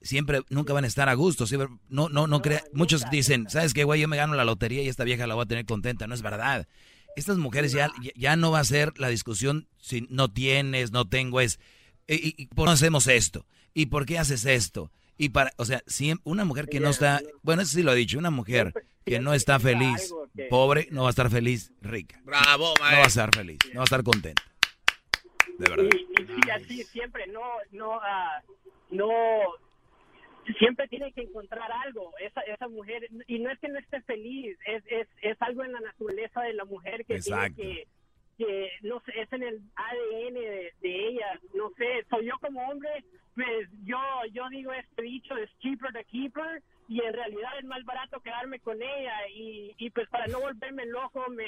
siempre, 0.02 0.42
nunca 0.50 0.74
van 0.74 0.86
a 0.86 0.88
estar 0.88 1.10
a 1.10 1.14
gusto. 1.14 1.46
Siempre, 1.46 1.70
no, 1.90 2.10
no, 2.10 2.26
no 2.28 2.42
crea. 2.42 2.64
Muchos 2.74 3.10
dicen, 3.12 3.50
¿sabes 3.50 3.74
qué, 3.74 3.84
güey? 3.84 4.02
Yo 4.02 4.08
me 4.08 4.18
gano 4.18 4.36
la 4.36 4.46
lotería 4.46 4.82
y 4.82 4.88
esta 4.88 5.04
vieja 5.04 5.28
la 5.28 5.36
voy 5.36 5.44
a 5.44 5.48
tener 5.48 5.66
contenta. 5.66 6.08
No 6.08 6.16
es 6.16 6.22
verdad. 6.22 6.68
Estas 7.16 7.38
mujeres 7.38 7.72
ya, 7.72 7.92
ya 8.16 8.36
no 8.36 8.52
va 8.52 8.60
a 8.60 8.64
ser 8.64 8.98
la 8.98 9.10
discusión 9.10 9.68
si 9.80 10.08
no 10.10 10.32
tienes, 10.32 10.92
no 10.92 11.08
tengo, 11.08 11.42
es, 11.42 11.60
¿y, 12.10 12.16
y- 12.30 12.36
y 12.44 12.46
por 12.48 12.58
qué 12.58 12.66
no 12.66 12.72
hacemos 12.72 13.08
esto? 13.08 13.46
¿Y 13.74 13.86
por 13.86 14.06
qué 14.06 14.18
haces 14.20 14.46
esto? 14.46 14.92
Y 15.18 15.30
para, 15.30 15.52
o 15.58 15.66
sea, 15.66 15.80
siem- 15.86 16.20
una 16.24 16.44
mujer 16.46 16.68
que 16.68 16.80
no 16.80 16.90
está, 16.90 17.22
bueno, 17.44 17.62
eso 17.62 17.76
sí 17.76 17.84
lo 17.84 17.92
he 17.94 17.96
dicho, 17.96 18.18
una 18.18 18.32
mujer 18.32 18.74
que 19.06 19.20
no 19.20 19.34
está 19.34 19.60
feliz, 19.60 20.14
pobre, 20.50 20.88
no 20.92 21.04
va 21.04 21.08
a 21.08 21.12
estar 21.12 21.30
feliz, 21.30 21.72
rica. 21.82 22.20
Bravo, 22.24 22.74
No 22.78 22.84
va 22.84 22.90
a 22.90 23.08
estar 23.08 23.34
feliz, 23.36 23.58
no 23.74 23.80
va 23.80 23.82
a 23.82 23.84
estar 23.86 24.04
contenta. 24.04 24.42
De 25.58 25.70
verdad. 25.70 25.90
Y, 25.94 26.22
y 26.22 26.26
sí, 26.26 26.50
así 26.52 26.84
siempre, 26.86 27.28
no, 27.28 27.42
no, 27.72 28.00
ah, 28.02 28.42
no, 28.92 29.10
siempre 30.58 30.88
tiene 30.88 31.12
que 31.12 31.22
encontrar 31.22 31.70
algo, 31.86 32.14
esa, 32.20 32.42
esa 32.42 32.68
mujer, 32.70 33.08
y 33.28 33.40
no 33.40 33.52
es 33.52 33.60
que 33.60 33.68
no 33.68 33.78
esté 33.78 34.02
feliz, 34.04 34.58
es, 34.66 34.84
es, 34.90 35.08
es 35.22 35.38
algo 35.42 35.64
en 35.64 35.74
la 35.74 35.80
naturaleza 35.82 36.42
de 36.42 36.54
la 36.54 36.66
mujer 36.66 37.06
que 37.06 37.16
Exacto. 37.16 37.56
tiene 37.58 37.76
que, 37.76 37.88
que, 38.40 38.70
no 38.84 39.00
sé, 39.06 39.12
es 39.22 39.32
en 39.34 39.44
el 39.44 39.62
ADN 39.76 40.34
de, 40.34 40.74
de 40.82 41.08
ella, 41.10 41.40
no 41.54 41.70
sé, 41.78 41.86
soy 42.10 42.26
yo 42.26 42.34
como 42.40 42.62
hombre, 42.70 42.90
pues 43.36 43.68
yo, 43.84 44.00
yo 44.32 44.48
digo 44.50 44.72
este 44.74 45.02
dicho, 45.04 45.36
es 45.38 45.50
cheaper 45.60 45.92
to 45.92 46.00
keeper, 46.10 46.64
y 46.88 47.02
en 47.02 47.14
realidad 47.14 47.52
es 47.60 47.66
más 47.66 47.84
barato 47.84 48.20
quedarme 48.22 48.60
con 48.62 48.82
ella, 48.82 49.28
y, 49.36 49.76
y 49.78 49.90
pues 49.90 50.08
para 50.10 50.26
no 50.28 50.40
volverme 50.40 50.86
loco, 50.86 51.24
me, 51.30 51.46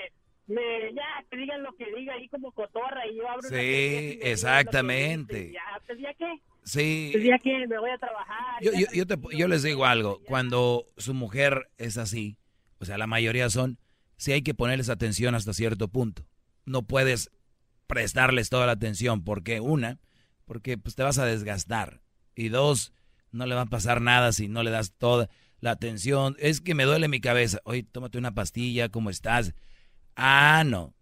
me, 0.54 0.94
ya, 0.94 1.24
que 1.30 1.38
digan 1.38 1.64
lo 1.64 1.74
que 1.78 1.86
diga 1.96 2.14
ahí 2.14 2.28
como 2.28 2.52
cotorra, 2.52 3.08
y 3.08 3.16
yo 3.16 3.28
abro 3.30 3.48
Sí, 3.48 3.56
que 3.56 4.20
exactamente. 4.24 5.52
Ya, 5.54 5.82
pues 5.88 5.98
ya 6.00 6.14
qué, 6.16 6.34
Sí. 6.64 7.10
pues 7.14 7.24
ya 7.24 7.40
que 7.40 7.68
me 7.68 7.80
voy 7.80 7.90
a 7.90 7.98
trabajar. 7.98 8.62
Yo, 8.62 8.72
yo, 8.74 8.86
yo, 8.94 9.08
te- 9.08 9.38
yo 9.38 9.48
les 9.48 9.64
digo 9.64 9.86
algo, 9.86 10.20
cuando 10.26 10.86
su 10.98 11.14
mujer 11.14 11.70
es 11.78 11.98
así, 11.98 12.38
o 12.80 12.86
sea, 12.86 12.98
la 12.98 13.08
mayoría 13.08 13.50
son, 13.50 13.78
sí 14.18 14.34
hay 14.34 14.42
que 14.44 14.54
ponerles 14.54 14.90
atención 14.90 15.36
hasta 15.36 15.54
cierto 15.54 15.88
punto. 15.88 16.24
No 16.66 16.84
puedes 16.84 17.32
prestarles 17.88 18.50
toda 18.50 18.66
la 18.66 18.74
atención, 18.74 19.24
porque 19.24 19.60
una, 19.60 20.00
porque 20.46 20.78
pues 20.78 20.96
te 20.96 21.04
vas 21.04 21.18
a 21.18 21.26
desgastar, 21.26 22.02
y 22.36 22.50
dos, 22.50 22.94
no 23.32 23.46
le 23.46 23.56
va 23.56 23.62
a 23.62 23.66
pasar 23.66 24.02
nada 24.02 24.32
si 24.32 24.48
no 24.48 24.64
le 24.64 24.72
das 24.72 24.94
toda 24.98 25.30
la 25.60 25.72
atención. 25.72 26.36
Es 26.40 26.62
que 26.62 26.76
me 26.76 26.86
duele 26.86 27.08
mi 27.08 27.20
cabeza, 27.20 27.60
oye, 27.64 27.84
tómate 27.84 28.18
una 28.18 28.34
pastilla, 28.34 28.90
¿cómo 28.90 29.10
estás? 29.10 29.54
Ah, 30.16 30.64
no. 30.66 30.96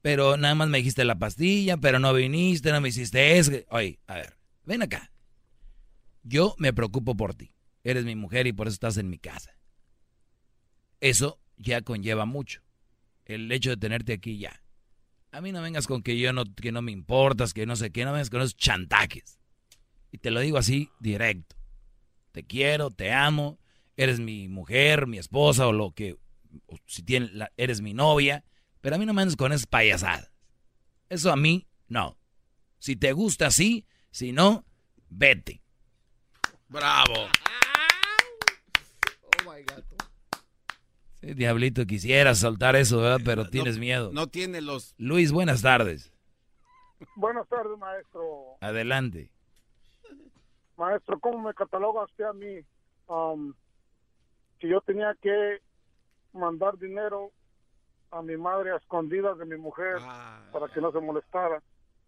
Pero 0.00 0.36
nada 0.36 0.54
más 0.54 0.68
me 0.68 0.78
dijiste 0.78 1.04
la 1.04 1.18
pastilla, 1.18 1.76
pero 1.76 1.98
no 1.98 2.14
viniste, 2.14 2.72
no 2.72 2.80
me 2.80 2.88
hiciste 2.88 3.38
eso. 3.38 3.52
Oye, 3.70 3.98
a 4.06 4.14
ver, 4.14 4.38
ven 4.64 4.82
acá. 4.82 5.12
Yo 6.22 6.54
me 6.58 6.72
preocupo 6.72 7.16
por 7.16 7.34
ti. 7.34 7.54
Eres 7.84 8.04
mi 8.04 8.14
mujer 8.14 8.46
y 8.46 8.52
por 8.52 8.68
eso 8.68 8.74
estás 8.74 8.96
en 8.96 9.10
mi 9.10 9.18
casa. 9.18 9.56
Eso 11.00 11.40
ya 11.56 11.82
conlleva 11.82 12.26
mucho. 12.26 12.62
El 13.24 13.50
hecho 13.50 13.70
de 13.70 13.76
tenerte 13.76 14.12
aquí 14.12 14.38
ya. 14.38 14.62
A 15.30 15.40
mí 15.40 15.52
no 15.52 15.60
vengas 15.60 15.86
con 15.86 16.02
que 16.02 16.18
yo 16.18 16.32
no, 16.32 16.44
que 16.54 16.72
no 16.72 16.80
me 16.82 16.90
importas, 16.92 17.52
que 17.52 17.66
no 17.66 17.76
sé 17.76 17.90
qué, 17.90 18.04
no 18.04 18.12
vengas 18.12 18.30
con 18.30 18.40
esos 18.40 18.56
chantajes. 18.56 19.38
Y 20.10 20.18
te 20.18 20.30
lo 20.30 20.40
digo 20.40 20.56
así, 20.58 20.90
directo. 21.00 21.56
Te 22.32 22.44
quiero, 22.44 22.90
te 22.90 23.12
amo, 23.12 23.58
eres 23.96 24.20
mi 24.20 24.48
mujer, 24.48 25.06
mi 25.06 25.18
esposa 25.18 25.66
o 25.66 25.72
lo 25.72 25.92
que, 25.92 26.16
o 26.66 26.76
si 26.86 27.02
tienes, 27.02 27.32
la- 27.34 27.52
eres 27.56 27.80
mi 27.82 27.92
novia, 27.94 28.44
pero 28.80 28.96
a 28.96 28.98
mí 28.98 29.04
no 29.06 29.12
me 29.12 29.22
andes 29.22 29.36
con 29.36 29.52
esas 29.52 29.66
payasadas. 29.66 30.30
Eso 31.10 31.30
a 31.32 31.36
mí, 31.36 31.66
no. 31.88 32.18
Si 32.78 32.96
te 32.96 33.12
gusta 33.12 33.48
así, 33.48 33.86
si 34.10 34.32
no, 34.32 34.64
vete. 35.10 35.62
Bravo. 36.68 37.28
Oh 39.22 39.50
my 39.50 39.62
God. 39.62 39.84
Sí, 41.20 41.34
diablito, 41.34 41.84
quisiera 41.84 42.34
soltar 42.34 42.76
eso, 42.76 43.00
¿verdad? 43.00 43.20
Pero 43.24 43.48
tienes 43.48 43.78
miedo. 43.78 44.10
No 44.12 44.28
tiene 44.28 44.60
los... 44.60 44.94
Luis, 44.98 45.32
buenas 45.32 45.62
tardes. 45.62 46.12
Buenas 47.16 47.48
tardes, 47.48 47.76
maestro. 47.78 48.56
Adelante. 48.60 49.30
Maestro, 50.76 51.18
¿cómo 51.18 51.40
me 51.40 51.54
cataloga 51.54 52.04
usted 52.04 52.24
a 52.24 52.32
mí? 52.32 52.60
Um, 53.08 53.52
si 54.60 54.68
yo 54.68 54.80
tenía 54.80 55.14
que 55.20 55.58
mandar 56.32 56.78
dinero 56.78 57.32
a 58.10 58.22
mi 58.22 58.36
madre 58.36 58.70
a 58.70 58.76
escondidas 58.76 59.38
de 59.38 59.44
mi 59.44 59.56
mujer 59.56 59.98
para 60.52 60.68
que 60.68 60.80
no 60.80 60.92
se 60.92 61.00
molestara, 61.00 61.62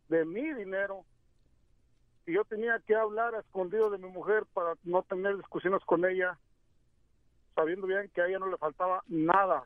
de 0.09 0.25
mi 0.25 0.53
dinero, 0.55 1.05
y 2.27 2.35
yo 2.35 2.45
tenía 2.45 2.81
que 2.87 2.95
hablar 2.95 3.35
a 3.35 3.41
escondidas 3.41 3.91
de 3.93 3.99
mi 3.99 4.09
mujer 4.09 4.45
para 4.55 4.75
no 4.85 5.03
tener 5.03 5.37
discusiones 5.37 5.83
con 5.85 6.05
ella, 6.05 6.39
sabiendo 7.55 7.87
bien 7.87 8.11
que 8.15 8.23
a 8.23 8.27
ella 8.27 8.39
no 8.39 8.49
le 8.51 8.57
faltaba 8.57 9.03
nada, 9.09 9.65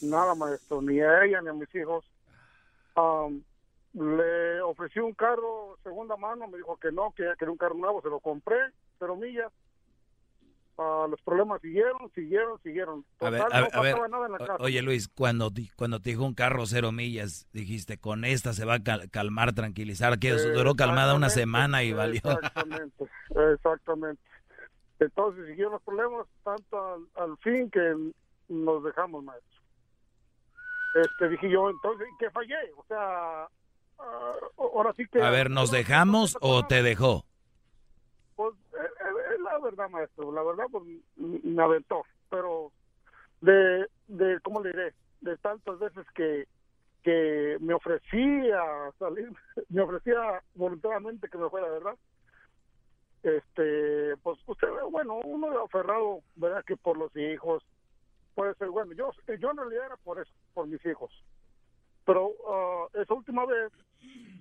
nada, 0.00 0.34
maestro, 0.34 0.82
ni 0.82 1.00
a 1.00 1.24
ella 1.24 1.40
ni 1.42 1.48
a 1.48 1.52
mis 1.52 1.72
hijos. 1.74 2.04
Um, 2.96 3.42
le 3.92 4.60
ofrecí 4.60 4.98
un 4.98 5.14
carro 5.14 5.78
segunda 5.82 6.16
mano, 6.16 6.46
me 6.48 6.58
dijo 6.58 6.76
que 6.76 6.92
no, 6.92 7.12
que 7.12 7.22
ella 7.24 7.36
quería 7.36 7.52
un 7.52 7.58
carro 7.58 7.74
nuevo, 7.74 8.02
se 8.02 8.08
lo 8.08 8.20
compré, 8.20 8.56
pero 8.98 9.16
millas. 9.16 9.52
Ah, 10.80 11.06
los 11.10 11.20
problemas 11.22 11.60
siguieron, 11.60 12.08
siguieron, 12.14 12.60
siguieron. 12.62 13.04
A 13.18 13.30
ver, 13.30 13.42
a 13.42 13.60
no 13.62 13.82
ver, 13.82 14.10
nada 14.10 14.26
en 14.26 14.32
la 14.32 14.38
casa. 14.38 14.56
Oye, 14.60 14.80
Luis, 14.80 15.08
cuando, 15.08 15.50
cuando 15.74 16.00
te 16.00 16.10
dijo 16.10 16.24
un 16.24 16.34
carro 16.34 16.66
cero 16.66 16.92
millas, 16.92 17.48
dijiste, 17.52 17.98
con 17.98 18.24
esta 18.24 18.52
se 18.52 18.64
va 18.64 18.74
a 18.74 18.82
cal- 18.84 19.10
calmar, 19.10 19.54
tranquilizar, 19.54 20.20
que 20.20 20.30
duró 20.34 20.76
calmada 20.76 21.16
una 21.16 21.30
semana 21.30 21.82
y 21.82 21.92
valió. 21.92 22.18
Exactamente, 22.18 23.08
exactamente. 23.54 24.22
Entonces 25.00 25.46
siguieron 25.46 25.74
los 25.74 25.82
problemas 25.82 26.26
tanto 26.42 26.94
al, 26.94 27.06
al 27.14 27.36
fin 27.38 27.70
que 27.70 28.12
nos 28.48 28.82
dejamos, 28.82 29.22
maestro. 29.22 29.58
Este, 30.94 31.28
dije 31.28 31.50
yo, 31.50 31.70
entonces, 31.70 32.08
que 32.18 32.30
fallé? 32.30 32.56
O 32.76 32.84
sea, 32.88 33.48
ah, 33.98 34.34
ahora 34.56 34.92
sí 34.94 35.06
que... 35.06 35.22
A 35.22 35.30
ver, 35.30 35.50
¿nos 35.50 35.70
dejamos 35.70 36.36
o 36.40 36.66
te 36.66 36.82
dejó? 36.82 37.24
Pues 38.36 38.54
eh, 38.72 38.76
eh, 38.78 39.38
la 39.42 39.58
verdad, 39.58 39.88
maestro, 39.90 40.32
la 40.32 40.42
verdad 40.42 40.66
pues 40.70 40.84
me 41.16 41.62
aventó, 41.62 42.04
pero 42.30 42.72
de, 43.40 43.86
de 44.06 44.40
¿cómo 44.42 44.62
le 44.62 44.70
diré? 44.70 44.94
De 45.20 45.36
tantas 45.38 45.78
veces 45.78 46.06
que, 46.14 46.46
que 47.02 47.56
me 47.60 47.74
ofrecía 47.74 48.62
salir, 48.98 49.30
me 49.68 49.82
ofrecía 49.82 50.42
voluntariamente 50.54 51.28
que 51.28 51.38
me 51.38 51.50
fuera, 51.50 51.68
¿verdad? 51.68 51.96
Este, 53.36 54.16
pues 54.22 54.38
usted, 54.46 54.68
bueno, 54.90 55.16
uno 55.24 55.64
aferrado, 55.64 56.22
¿verdad? 56.36 56.64
Que 56.64 56.76
por 56.76 56.96
los 56.96 57.14
hijos, 57.16 57.62
puede 58.34 58.54
ser, 58.54 58.68
bueno, 58.68 58.92
yo, 58.92 59.10
yo 59.38 59.50
en 59.50 59.56
realidad 59.56 59.86
era 59.86 59.96
por 59.96 60.20
eso, 60.20 60.32
por 60.54 60.66
mis 60.66 60.84
hijos. 60.86 61.10
Pero 62.04 62.32
ah, 62.48 62.86
esa 62.94 63.14
última 63.14 63.44
vez, 63.46 63.72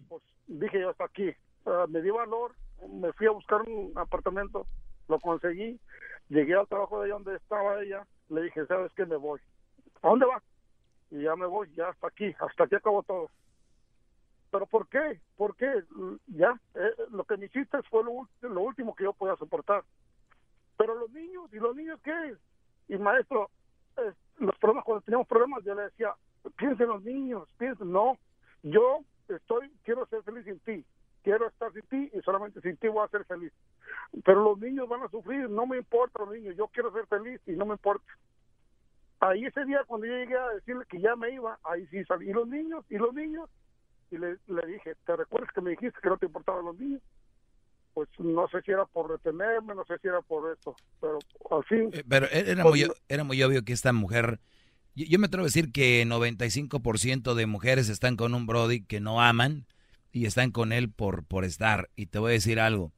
pues 0.08 0.24
dije 0.48 0.80
yo 0.80 0.90
hasta 0.90 1.06
aquí, 1.06 1.34
Ah, 1.68 1.86
me 1.90 2.02
di 2.02 2.10
valor, 2.10 2.56
me 2.88 3.12
fui 3.12 3.28
a 3.28 3.32
buscar 3.32 3.62
un 3.64 3.92
apartamento, 3.98 4.66
lo 5.10 5.20
conseguí, 5.20 5.78
llegué 6.30 6.56
al 6.56 6.68
trabajo 6.68 7.00
de 7.00 7.06
allá 7.08 7.14
donde 7.16 7.36
estaba 7.36 7.82
ella, 7.82 8.08
le 8.30 8.44
dije, 8.44 8.66
¿sabes 8.68 8.90
qué? 8.94 9.06
Me 9.06 9.18
voy. 9.18 9.42
¿A 10.02 10.08
dónde 10.08 10.28
va? 10.28 10.42
Y 11.12 11.24
ya 11.24 11.36
me 11.36 11.46
voy, 11.46 11.70
ya 11.76 11.90
hasta 11.90 12.08
aquí, 12.08 12.34
hasta 12.40 12.64
aquí 12.64 12.76
acabó 12.76 13.04
todo. 13.04 13.30
¿Pero 14.52 14.66
por 14.66 14.88
qué? 14.88 15.20
¿Por 15.36 15.56
qué? 15.56 15.84
Ya, 16.28 16.60
eh, 16.76 16.94
lo 17.12 17.26
que 17.26 17.38
me 17.38 17.48
hiciste 17.48 17.82
fue 17.84 18.04
lo, 18.04 18.28
lo 18.48 18.62
último 18.62 18.96
que 18.96 19.04
yo 19.04 19.14
podía 19.14 19.36
soportar. 19.36 19.84
Pero 20.78 20.96
los 20.96 21.12
niños, 21.12 21.52
¿y 21.52 21.58
los 21.58 21.76
niños 21.76 22.00
qué? 22.04 22.36
Y 22.88 22.98
maestro, 22.98 23.50
eh, 23.98 24.14
los 24.38 24.58
problemas, 24.58 24.86
cuando 24.86 25.02
teníamos 25.02 25.28
problemas, 25.28 25.64
yo 25.64 25.76
le 25.76 25.84
decía, 25.84 26.14
piensa 26.56 26.84
en 26.84 26.90
los 26.90 27.04
niños, 27.04 27.48
piensa, 27.58 27.84
no, 27.84 28.18
yo 28.64 29.00
estoy, 29.28 29.70
quiero 29.84 30.06
ser 30.06 30.24
feliz 30.24 30.46
sin 30.46 30.60
ti, 30.60 30.86
quiero 31.24 31.48
estar 31.48 31.74
sin 31.74 31.82
ti 31.84 32.12
y 32.14 32.22
solamente 32.22 32.62
sin 32.62 32.78
ti 32.78 32.88
voy 32.88 33.04
a 33.04 33.10
ser 33.10 33.26
feliz. 33.26 33.52
Pero 34.24 34.44
los 34.44 34.60
niños 34.60 34.88
van 34.88 35.04
a 35.04 35.10
sufrir, 35.10 35.50
no 35.50 35.66
me 35.66 35.78
importa 35.78 36.24
los 36.24 36.34
niños, 36.34 36.56
yo 36.56 36.68
quiero 36.68 36.92
ser 36.94 37.06
feliz 37.08 37.42
y 37.48 37.52
no 37.52 37.66
me 37.66 37.74
importa. 37.74 38.06
Ahí 39.20 39.46
ese 39.46 39.66
día 39.66 39.84
cuando 39.86 40.06
yo 40.06 40.14
llegué 40.14 40.38
a 40.38 40.50
decirle 40.50 40.86
que 40.88 41.02
ya 41.02 41.16
me 41.16 41.32
iba, 41.32 41.58
ahí 41.64 41.88
sí 41.88 42.04
salí. 42.06 42.30
¿Y 42.30 42.34
los 42.34 42.48
niños? 42.48 42.86
¿Y 42.90 42.98
los 42.98 43.14
niños? 43.14 43.50
Y 44.12 44.18
le, 44.18 44.38
le 44.48 44.68
dije, 44.68 44.96
¿te 45.06 45.16
recuerdas 45.16 45.50
que 45.54 45.62
me 45.62 45.72
dijiste 45.72 46.00
que 46.02 46.10
no 46.10 46.18
te 46.18 46.26
importaban 46.28 46.66
los 46.66 46.78
niños? 46.80 47.02
Pues 47.94 48.10
no 48.20 48.48
sé 48.50 48.62
si 48.62 48.72
era 48.72 48.86
por 48.86 49.10
retenerme, 49.10 49.76
no 49.76 49.84
sé 49.86 49.98
si 50.02 50.08
era 50.08 50.22
por 50.22 50.52
esto, 50.52 50.76
pero 51.02 51.20
al 51.52 51.64
fin... 51.66 51.90
Eh, 51.92 52.04
Pero 52.08 52.28
era 52.30 52.64
pues, 52.64 52.88
muy, 52.88 52.92
era 53.10 53.24
muy 53.24 53.42
obvio 53.44 53.64
que 53.64 53.74
esta 53.74 53.94
mujer, 53.94 54.40
yo, 54.96 55.06
yo 55.08 55.20
me 55.20 55.28
atrevo 55.28 55.46
a 55.46 55.48
decir 55.48 55.72
que 55.72 56.06
95% 56.06 57.36
de 57.36 57.46
mujeres 57.48 57.90
están 57.90 58.18
con 58.18 58.34
un 58.36 58.48
Brody 58.48 58.82
que 58.84 59.00
no 59.00 59.22
aman 59.22 59.68
y 60.12 60.26
están 60.26 60.52
con 60.52 60.74
él 60.74 60.92
por, 60.92 61.24
por 61.26 61.46
estar. 61.46 61.90
Y 61.96 62.08
te 62.08 62.20
voy 62.20 62.32
a 62.32 62.34
decir 62.34 62.60
algo, 62.60 62.94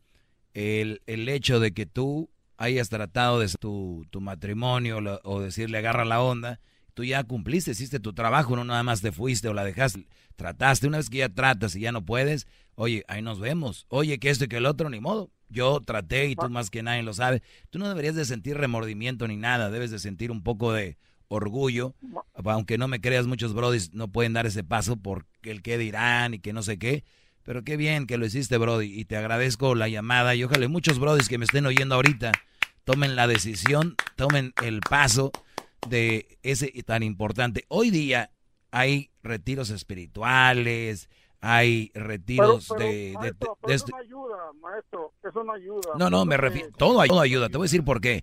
el, 0.54 1.02
el 1.08 1.30
hecho 1.30 1.60
de 1.60 1.74
que 1.74 1.86
tú 1.86 2.30
hayas 2.58 2.89
tratado 2.89 3.39
de 3.39 3.50
tu, 3.60 4.06
tu 4.12 4.22
matrimonio 4.22 5.02
lo- 5.02 5.22
o 5.24 5.41
decirle 5.41 5.78
agarra 5.80 6.06
la 6.06 6.22
onda, 6.22 6.60
tú 6.99 7.05
ya 7.05 7.23
cumpliste, 7.23 7.71
hiciste 7.71 8.01
tu 8.01 8.12
trabajo, 8.12 8.57
no 8.57 8.65
nada 8.65 8.83
más 8.83 8.99
te 8.99 9.13
fuiste 9.13 9.47
o 9.47 9.53
la 9.53 9.63
dejaste, 9.63 10.05
trataste, 10.35 10.85
una 10.85 10.97
vez 10.97 11.09
que 11.09 11.19
ya 11.19 11.29
tratas 11.29 11.73
y 11.77 11.79
ya 11.79 11.93
no 11.93 12.05
puedes, 12.05 12.45
oye, 12.75 13.05
ahí 13.07 13.21
nos 13.21 13.39
vemos, 13.39 13.85
oye, 13.88 14.19
que 14.19 14.29
esto 14.29 14.43
y 14.43 14.47
que 14.49 14.57
el 14.57 14.65
otro, 14.65 14.89
ni 14.89 14.99
modo, 14.99 15.31
yo 15.47 15.79
traté 15.79 16.27
y 16.27 16.35
tú 16.35 16.49
más 16.49 16.69
que 16.69 16.83
nadie 16.83 17.01
lo 17.01 17.13
sabe, 17.13 17.41
tú 17.69 17.79
no 17.79 17.88
deberías 17.88 18.15
de 18.15 18.25
sentir 18.25 18.57
remordimiento 18.57 19.29
ni 19.29 19.38
nada, 19.38 19.69
debes 19.69 19.91
de 19.91 19.99
sentir 19.99 20.29
un 20.29 20.43
poco 20.43 20.73
de 20.73 20.97
orgullo, 21.29 21.95
aunque 22.43 22.77
no 22.77 22.89
me 22.89 22.99
creas, 22.99 23.27
muchos 23.27 23.53
brodis 23.53 23.93
no 23.93 24.09
pueden 24.09 24.33
dar 24.33 24.45
ese 24.45 24.65
paso 24.65 24.97
por 24.97 25.25
el 25.43 25.62
qué 25.62 25.77
dirán 25.77 26.33
y 26.33 26.39
que 26.39 26.51
no 26.51 26.63
sé 26.63 26.77
qué, 26.77 27.05
pero 27.43 27.63
qué 27.63 27.77
bien 27.77 28.07
que 28.07 28.17
lo 28.17 28.25
hiciste, 28.25 28.57
Brody, 28.57 28.99
y 28.99 29.05
te 29.05 29.15
agradezco 29.15 29.73
la 29.73 29.88
llamada. 29.88 30.35
Y 30.35 30.43
ojalá 30.43 30.67
muchos 30.67 30.99
Brodis 30.99 31.29
que 31.29 31.38
me 31.38 31.45
estén 31.45 31.65
oyendo 31.65 31.95
ahorita 31.95 32.33
tomen 32.83 33.15
la 33.15 33.27
decisión, 33.27 33.95
tomen 34.15 34.51
el 34.63 34.81
paso 34.81 35.31
de 35.87 36.37
ese 36.43 36.71
tan 36.83 37.03
importante. 37.03 37.65
Hoy 37.69 37.89
día 37.89 38.31
hay 38.71 39.09
retiros 39.23 39.69
espirituales, 39.69 41.09
hay 41.41 41.91
retiros 41.93 42.67
Pero- 42.67 42.77
pero, 42.79 42.89
de, 42.89 42.95
de- 42.95 43.13
maestro, 43.13 43.29
de- 43.29 43.55
pero 43.61 43.69
de 43.69 43.73
eso 43.75 43.85
no 43.91 43.97
ayuda, 43.97 44.37
maestro, 44.61 45.13
eso 45.27 45.43
no 45.43 45.53
ayuda. 45.53 45.91
No, 45.97 46.09
no, 46.09 46.25
me 46.25 46.37
refiero. 46.37 46.69
Todo, 46.77 47.03
todo 47.05 47.21
ayuda. 47.21 47.49
Te 47.49 47.57
voy 47.57 47.65
a 47.65 47.69
decir 47.69 47.83
por 47.83 48.01
qué. 48.01 48.21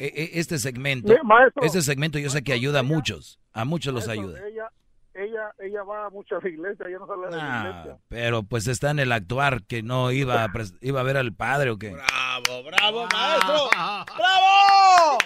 E- 0.00 0.06
e- 0.06 0.40
Este 0.40 0.58
segmento, 0.58 1.14
maestro, 1.24 1.62
este 1.62 1.82
segmento 1.82 2.18
yo 2.18 2.28
sé 2.30 2.42
que 2.42 2.52
ayuda 2.52 2.80
a 2.80 2.82
muchos. 2.82 3.38
A 3.52 3.64
muchos 3.64 3.94
los 3.94 4.08
ayuda. 4.08 4.40
Ella, 4.48 4.68
ella, 5.14 5.54
ella 5.60 5.82
va 5.84 6.10
mucho 6.10 6.36
a 6.36 6.40
la 6.42 6.48
iglesia, 6.48 6.86
ella 6.88 6.98
no 6.98 7.06
sale 7.06 7.26
de 7.28 7.36
la 7.36 7.60
Ah, 7.62 7.68
iglesia. 7.70 7.98
pero 8.08 8.42
pues 8.42 8.66
está 8.66 8.90
en 8.90 8.98
el 8.98 9.12
actuar 9.12 9.62
que 9.62 9.82
no 9.84 10.10
iba 10.10 10.42
a, 10.42 10.48
iba 10.80 11.00
a 11.00 11.04
ver 11.04 11.16
al 11.18 11.32
padre 11.34 11.70
o 11.70 11.78
qué. 11.78 11.90
Bravo, 11.92 12.64
bravo, 12.64 13.06
maestro. 13.12 13.68
¡Bravo! 14.16 15.18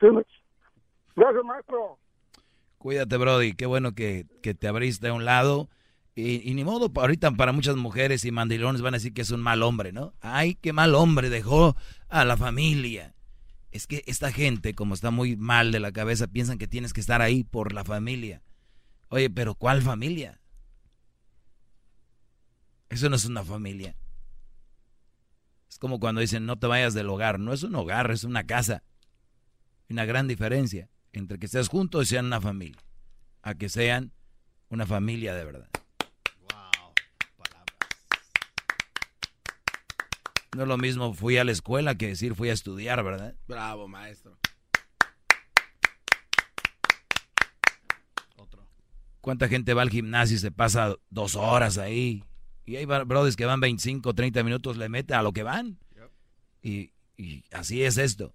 ¿Sí? 0.00 0.06
Gracias, 1.16 1.44
maestro. 1.44 1.98
Cuídate, 2.78 3.16
Brody. 3.16 3.54
Qué 3.54 3.66
bueno 3.66 3.94
que, 3.94 4.26
que 4.42 4.54
te 4.54 4.68
abriste 4.68 5.08
a 5.08 5.12
un 5.12 5.24
lado. 5.24 5.68
Y, 6.14 6.48
y 6.48 6.54
ni 6.54 6.64
modo, 6.64 6.90
ahorita 6.94 7.30
para 7.32 7.52
muchas 7.52 7.76
mujeres 7.76 8.24
y 8.24 8.32
mandilones 8.32 8.82
van 8.82 8.94
a 8.94 8.96
decir 8.98 9.14
que 9.14 9.22
es 9.22 9.30
un 9.30 9.40
mal 9.40 9.62
hombre, 9.62 9.92
¿no? 9.92 10.14
Ay, 10.20 10.54
qué 10.54 10.72
mal 10.72 10.94
hombre, 10.94 11.30
dejó 11.30 11.76
a 12.08 12.24
la 12.24 12.36
familia. 12.36 13.14
Es 13.70 13.86
que 13.86 14.02
esta 14.06 14.32
gente, 14.32 14.74
como 14.74 14.94
está 14.94 15.10
muy 15.10 15.36
mal 15.36 15.72
de 15.72 15.80
la 15.80 15.92
cabeza, 15.92 16.26
piensan 16.26 16.58
que 16.58 16.66
tienes 16.66 16.92
que 16.92 17.00
estar 17.00 17.22
ahí 17.22 17.44
por 17.44 17.72
la 17.72 17.84
familia. 17.84 18.42
Oye, 19.08 19.30
pero 19.30 19.54
¿cuál 19.54 19.82
familia? 19.82 20.40
Eso 22.88 23.08
no 23.08 23.16
es 23.16 23.24
una 23.24 23.44
familia. 23.44 23.96
Es 25.68 25.78
como 25.78 26.00
cuando 26.00 26.20
dicen 26.20 26.46
no 26.46 26.58
te 26.58 26.66
vayas 26.66 26.94
del 26.94 27.08
hogar. 27.08 27.38
No 27.38 27.52
es 27.52 27.62
un 27.62 27.74
hogar, 27.76 28.10
es 28.10 28.24
una 28.24 28.44
casa. 28.44 28.82
Una 29.90 30.04
gran 30.04 30.28
diferencia 30.28 30.88
entre 31.12 31.38
que 31.38 31.46
estés 31.46 31.68
juntos 31.68 32.04
y 32.04 32.10
sean 32.10 32.26
una 32.26 32.40
familia, 32.40 32.80
a 33.42 33.54
que 33.54 33.68
sean 33.68 34.12
una 34.68 34.86
familia 34.86 35.34
de 35.34 35.44
verdad. 35.44 35.68
No 40.56 40.62
es 40.62 40.68
lo 40.68 40.78
mismo 40.78 41.12
fui 41.12 41.38
a 41.38 41.44
la 41.44 41.52
escuela 41.52 41.96
que 41.96 42.08
decir 42.08 42.34
fui 42.36 42.50
a 42.50 42.52
estudiar, 42.52 43.02
¿verdad? 43.02 43.34
Bravo, 43.48 43.88
maestro. 43.88 44.38
¿Cuánta 49.20 49.48
gente 49.48 49.74
va 49.74 49.82
al 49.82 49.90
gimnasio 49.90 50.36
y 50.36 50.40
se 50.40 50.50
pasa 50.52 50.94
dos 51.10 51.34
horas 51.34 51.78
ahí? 51.78 52.24
Y 52.64 52.76
hay 52.76 52.84
brothers 52.84 53.36
que 53.36 53.44
van 53.44 53.60
25, 53.60 54.14
30 54.14 54.42
minutos, 54.44 54.76
le 54.76 54.88
meten 54.88 55.16
a 55.16 55.22
lo 55.22 55.32
que 55.32 55.42
van. 55.42 55.78
Y, 56.62 56.92
y 57.16 57.44
así 57.50 57.82
es 57.82 57.98
esto. 57.98 58.34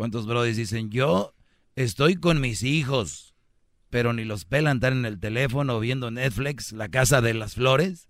¿Cuántos 0.00 0.24
brothers 0.24 0.56
dicen, 0.56 0.88
yo 0.88 1.34
estoy 1.76 2.16
con 2.16 2.40
mis 2.40 2.62
hijos, 2.62 3.34
pero 3.90 4.14
ni 4.14 4.24
los 4.24 4.46
pelan, 4.46 4.78
están 4.78 4.94
en 4.94 5.04
el 5.04 5.20
teléfono 5.20 5.78
viendo 5.78 6.10
Netflix, 6.10 6.72
La 6.72 6.88
Casa 6.88 7.20
de 7.20 7.34
las 7.34 7.56
Flores? 7.56 8.08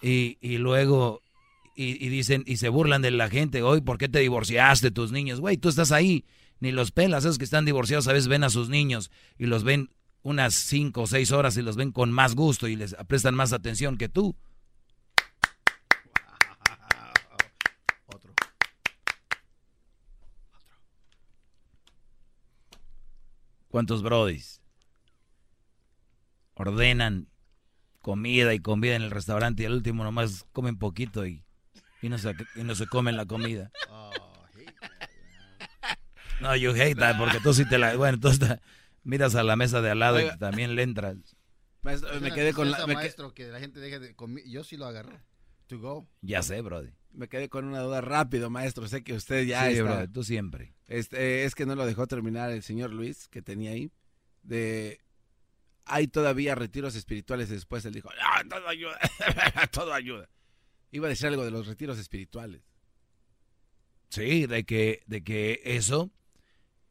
Y, 0.00 0.38
y 0.40 0.56
luego, 0.56 1.20
y, 1.76 2.02
y 2.02 2.08
dicen, 2.08 2.42
y 2.46 2.56
se 2.56 2.70
burlan 2.70 3.02
de 3.02 3.10
la 3.10 3.28
gente, 3.28 3.62
hoy, 3.62 3.82
¿por 3.82 3.98
qué 3.98 4.08
te 4.08 4.20
divorciaste 4.20 4.92
tus 4.92 5.12
niños? 5.12 5.40
Güey, 5.40 5.58
tú 5.58 5.68
estás 5.68 5.92
ahí, 5.92 6.24
ni 6.58 6.72
los 6.72 6.90
pelas, 6.90 7.26
esos 7.26 7.36
que 7.36 7.44
están 7.44 7.66
divorciados 7.66 8.08
a 8.08 8.14
veces 8.14 8.28
ven 8.28 8.42
a 8.42 8.48
sus 8.48 8.70
niños 8.70 9.10
y 9.36 9.44
los 9.44 9.62
ven 9.62 9.90
unas 10.22 10.54
cinco 10.54 11.02
o 11.02 11.06
seis 11.06 11.32
horas 11.32 11.54
y 11.58 11.60
los 11.60 11.76
ven 11.76 11.92
con 11.92 12.10
más 12.10 12.34
gusto 12.34 12.66
y 12.66 12.76
les 12.76 12.96
prestan 13.08 13.34
más 13.34 13.52
atención 13.52 13.98
que 13.98 14.08
tú. 14.08 14.36
¿Cuántos 23.70 24.02
brodis 24.02 24.60
ordenan 26.54 27.28
comida 28.00 28.52
y 28.54 28.58
comida 28.60 28.94
en 28.96 29.02
el 29.02 29.10
restaurante 29.10 29.62
y 29.62 29.66
al 29.66 29.72
último 29.74 30.04
nomás 30.04 30.44
comen 30.52 30.76
poquito 30.78 31.26
y, 31.26 31.44
y, 32.02 32.08
no, 32.08 32.18
se, 32.18 32.34
y 32.56 32.64
no 32.64 32.74
se 32.74 32.86
comen 32.86 33.16
la 33.16 33.26
comida? 33.26 33.70
No, 36.40 36.56
you 36.56 36.70
hate 36.72 36.96
that 36.98 37.18
porque 37.18 37.38
tú 37.40 37.52
sí 37.52 37.68
te 37.68 37.76
la... 37.78 37.94
Bueno, 37.96 38.18
tú 38.18 38.28
está- 38.28 38.60
miras 39.04 39.34
a 39.34 39.42
la 39.42 39.56
mesa 39.56 39.80
de 39.82 39.90
al 39.90 39.98
lado 39.98 40.16
Oiga. 40.16 40.34
y 40.34 40.38
también 40.38 40.74
le 40.74 40.82
entras. 40.82 41.16
Maestro, 41.82 42.12
Es 42.12 42.20
me 42.22 42.32
quedé 42.32 42.52
con 42.54 42.70
la, 42.70 42.78
me, 42.80 42.86
que- 42.86 42.94
maestro, 42.94 43.34
que 43.34 43.48
la 43.48 43.60
gente 43.60 43.78
deje 43.78 43.98
de 44.00 44.14
comer. 44.14 44.44
Yo 44.48 44.64
sí 44.64 44.76
lo 44.78 44.86
agarré. 44.86 45.20
To 45.70 45.78
go. 45.78 46.08
Ya 46.20 46.42
sé, 46.42 46.60
brody. 46.62 46.90
me 47.12 47.28
quedé 47.28 47.48
con 47.48 47.64
una 47.64 47.80
duda 47.80 48.00
rápido, 48.00 48.50
maestro. 48.50 48.88
Sé 48.88 49.04
que 49.04 49.14
usted 49.14 49.44
ya 49.44 49.66
sí, 49.66 49.76
está. 49.76 49.82
brody, 49.84 50.08
tú 50.12 50.24
siempre. 50.24 50.74
Este, 50.88 51.44
es 51.44 51.54
que 51.54 51.64
no 51.64 51.76
lo 51.76 51.86
dejó 51.86 52.06
terminar 52.08 52.50
el 52.50 52.62
señor 52.64 52.92
Luis, 52.92 53.28
que 53.28 53.40
tenía 53.40 53.70
ahí. 53.70 53.92
De 54.42 55.00
hay 55.84 56.08
todavía 56.08 56.54
retiros 56.56 56.94
espirituales 56.96 57.48
después. 57.48 57.84
Él 57.84 57.94
dijo, 57.94 58.10
"Ah, 58.20 58.42
todo 58.48 58.66
ayuda, 58.68 58.98
todo 59.72 59.92
ayuda. 59.92 60.28
Iba 60.90 61.06
a 61.06 61.10
decir 61.10 61.28
algo 61.28 61.44
de 61.44 61.50
los 61.52 61.66
retiros 61.68 61.98
espirituales. 61.98 62.62
Sí, 64.08 64.46
de 64.46 64.64
que, 64.64 65.02
de 65.06 65.22
que 65.22 65.60
eso 65.64 66.10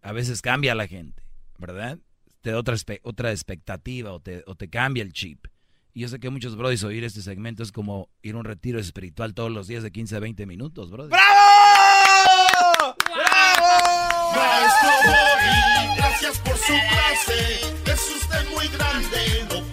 a 0.02 0.14
veces 0.14 0.42
cambia 0.42 0.72
a 0.72 0.76
la 0.76 0.88
gente, 0.88 1.22
¿verdad? 1.58 2.00
Te 2.42 2.52
da 2.52 2.60
otra, 2.60 2.76
otra 3.04 3.32
expectativa 3.32 4.14
o 4.14 4.22
te, 4.22 4.44
o 4.48 4.56
te 4.56 4.70
cambia 4.70 5.04
el 5.04 5.12
chip. 5.12 5.48
Y 6.00 6.04
yo 6.04 6.08
sé 6.08 6.18
que 6.22 6.30
muchos 6.30 6.56
brodis 6.56 6.86
oír 6.86 7.04
este 7.04 7.22
segmento 7.22 7.62
es 7.62 7.74
como 7.74 8.08
ir 8.22 8.36
a 8.36 8.38
un 8.38 8.46
retiro 8.46 8.80
espiritual 8.80 9.34
todos 9.34 9.52
los 9.52 9.68
días 9.68 9.84
de 9.84 9.92
15 9.92 10.16
a 10.16 10.20
20 10.22 10.46
minutos, 10.46 10.92
brother. 10.92 11.10
¡Bravo! 11.10 12.96
Maestro 14.34 14.90
Doggy, 15.04 15.98
gracias 15.98 16.40
por 16.40 16.56
su 16.56 16.72
clase. 16.72 17.60
Es 17.92 18.16
usted 18.16 18.50
muy 18.50 18.70
grande, 18.70 19.69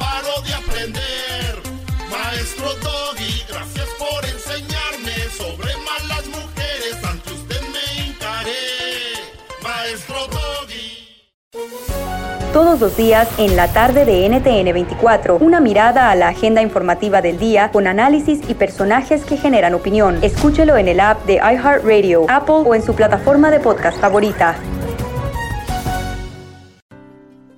Todos 12.56 12.80
los 12.80 12.96
días 12.96 13.28
en 13.38 13.54
la 13.54 13.70
tarde 13.70 14.06
de 14.06 14.26
NTN 14.26 14.72
24, 14.72 15.36
una 15.36 15.60
mirada 15.60 16.10
a 16.10 16.14
la 16.14 16.28
agenda 16.28 16.62
informativa 16.62 17.20
del 17.20 17.38
día 17.38 17.70
con 17.70 17.86
análisis 17.86 18.40
y 18.48 18.54
personajes 18.54 19.26
que 19.26 19.36
generan 19.36 19.74
opinión. 19.74 20.18
Escúchelo 20.24 20.78
en 20.78 20.88
el 20.88 21.00
app 21.00 21.22
de 21.26 21.34
iHeartRadio, 21.34 22.24
Apple 22.30 22.62
o 22.66 22.74
en 22.74 22.82
su 22.82 22.94
plataforma 22.94 23.50
de 23.50 23.60
podcast 23.60 24.00
favorita. 24.00 24.56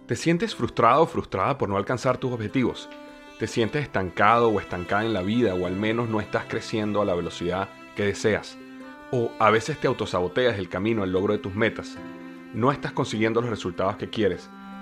¿Te 0.07 0.17
sientes 0.17 0.57
frustrado 0.57 1.03
o 1.03 1.07
frustrada 1.07 1.57
por 1.59 1.69
no 1.69 1.77
alcanzar 1.77 2.19
tus 2.19 2.33
objetivos? 2.33 2.91
¿Te 3.39 3.47
sientes 3.47 3.83
estancado 3.83 4.49
o 4.49 4.59
estancada 4.59 5.05
en 5.05 5.13
la 5.13 5.23
vida 5.23 5.55
o 5.55 5.67
al 5.67 5.77
menos 5.77 6.09
no 6.09 6.21
estás 6.21 6.47
creciendo 6.49 7.01
a 7.01 7.05
la 7.05 7.15
velocidad 7.15 7.69
que 7.95 8.05
deseas? 8.05 8.59
¿O 9.13 9.31
a 9.39 9.51
veces 9.51 9.79
te 9.79 9.87
autosaboteas 9.87 10.59
el 10.59 10.69
camino 10.69 11.05
al 11.05 11.13
logro 11.13 11.35
de 11.35 11.39
tus 11.39 11.55
metas? 11.55 11.97
¿No 12.53 12.73
estás 12.73 12.91
consiguiendo 12.91 13.41
los 13.41 13.51
resultados 13.51 13.95
que 13.95 14.11
quieres? 14.11 14.51